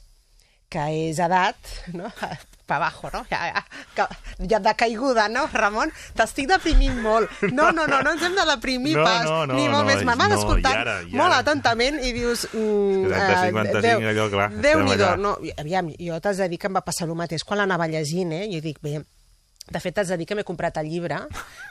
[0.70, 1.58] que és edat,
[1.98, 2.08] no?
[2.70, 3.24] pa abajo, no?
[3.26, 3.62] Ja, ja,
[3.96, 4.04] que,
[4.46, 5.90] ja de caiguda, no, Ramon?
[6.14, 7.26] T'estic deprimint molt.
[7.50, 9.88] No, no, no, no ens hem de deprimir no, pas, no, no, ni molt no,
[9.88, 10.04] més.
[10.06, 11.40] M'han no, escoltat i ara, i molt ara.
[11.42, 12.46] atentament i dius...
[12.54, 15.08] Mm, 30, 55, Déu, allò, clar, Déu-n'hi-do.
[15.18, 18.30] No, aviam, jo t'has de dir que em va passar el mateix quan l'anava llegint,
[18.38, 18.46] eh?
[18.54, 19.00] Jo dic, bé,
[19.70, 21.18] de fet, t'has de dir que m'he comprat el llibre.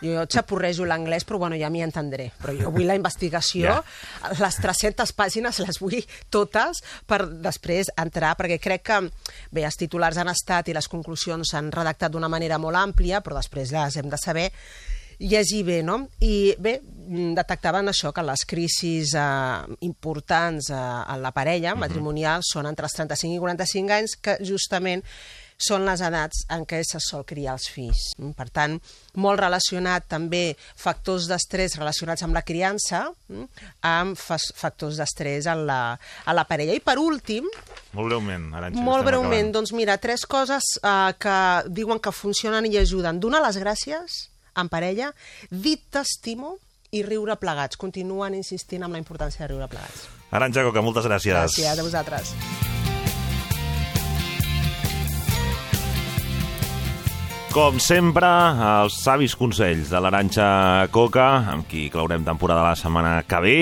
[0.01, 2.29] Jo xapurrejo l'anglès, però bueno, ja m'hi entendré.
[2.39, 3.83] Però jo vull la investigació, Ja.
[4.39, 5.97] les 300 pàgines les vull
[6.29, 8.99] totes per després entrar, perquè crec que,
[9.51, 13.35] bé, els titulars han estat i les conclusions s'han redactat d'una manera molt àmplia, però
[13.35, 14.51] després les hem de saber
[15.19, 16.07] llegir bé, no?
[16.21, 22.39] I bé, mm, detectaven això, que les crisis eh, importants eh, en la parella matrimonial
[22.47, 25.03] són entre els 35 i 45 anys, que justament
[25.59, 28.13] són les edats en què se sol criar els fills.
[28.37, 28.77] Per tant,
[29.19, 33.43] molt relacionat també factors d'estrès relacionats amb la criança, mm,
[33.83, 36.73] amb factors d'estrès en la, a la parella.
[36.73, 37.45] I per últim,
[37.91, 38.81] Molt breument, Arantxa.
[38.85, 39.53] molt breument, acabant.
[39.53, 41.37] doncs mira, tres coses eh, que
[41.67, 43.19] diuen que funcionen i ajuden.
[43.19, 45.11] Donar les gràcies en parella,
[45.51, 46.55] dir t'estimo
[46.91, 47.77] i riure plegats.
[47.77, 50.07] Continuen insistint en la importància de riure plegats.
[50.31, 51.33] Arantxa Coca, moltes gràcies.
[51.35, 52.68] Gràcies a vosaltres.
[57.49, 58.27] Com sempre,
[58.61, 63.55] els savis consells de l'Aranxa Coca, amb qui claurem temporada la setmana que ve.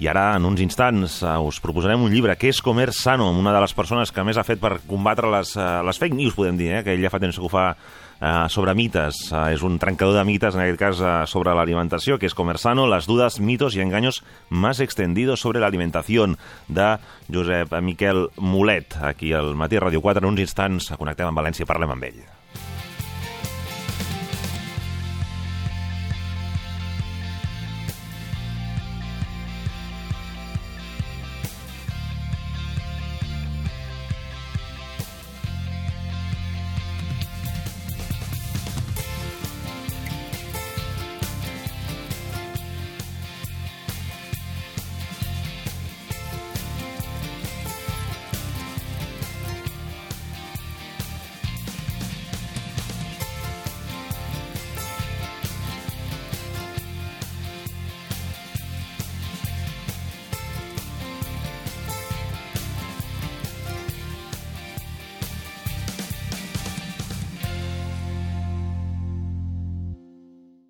[0.00, 3.42] I ara, en uns instants, eh, us proposarem un llibre, que és Comer Sano, amb
[3.42, 6.32] una de les persones que més ha fet per combatre les, eh, les fake news,
[6.34, 6.82] podem dir, eh?
[6.82, 9.20] que ell ja fa temps que ho fa eh, sobre mites.
[9.28, 12.56] Eh, és un trencador de mites, en aquest cas, eh, sobre l'alimentació, que és Comer
[12.56, 16.96] Sano, les dudes, mitos i engaños más extendidos sobre la alimentación, de
[17.28, 20.24] Josep Miquel Mulet, aquí al Matí Ràdio 4.
[20.24, 22.39] En uns instants connectem amb València i parlem amb ell.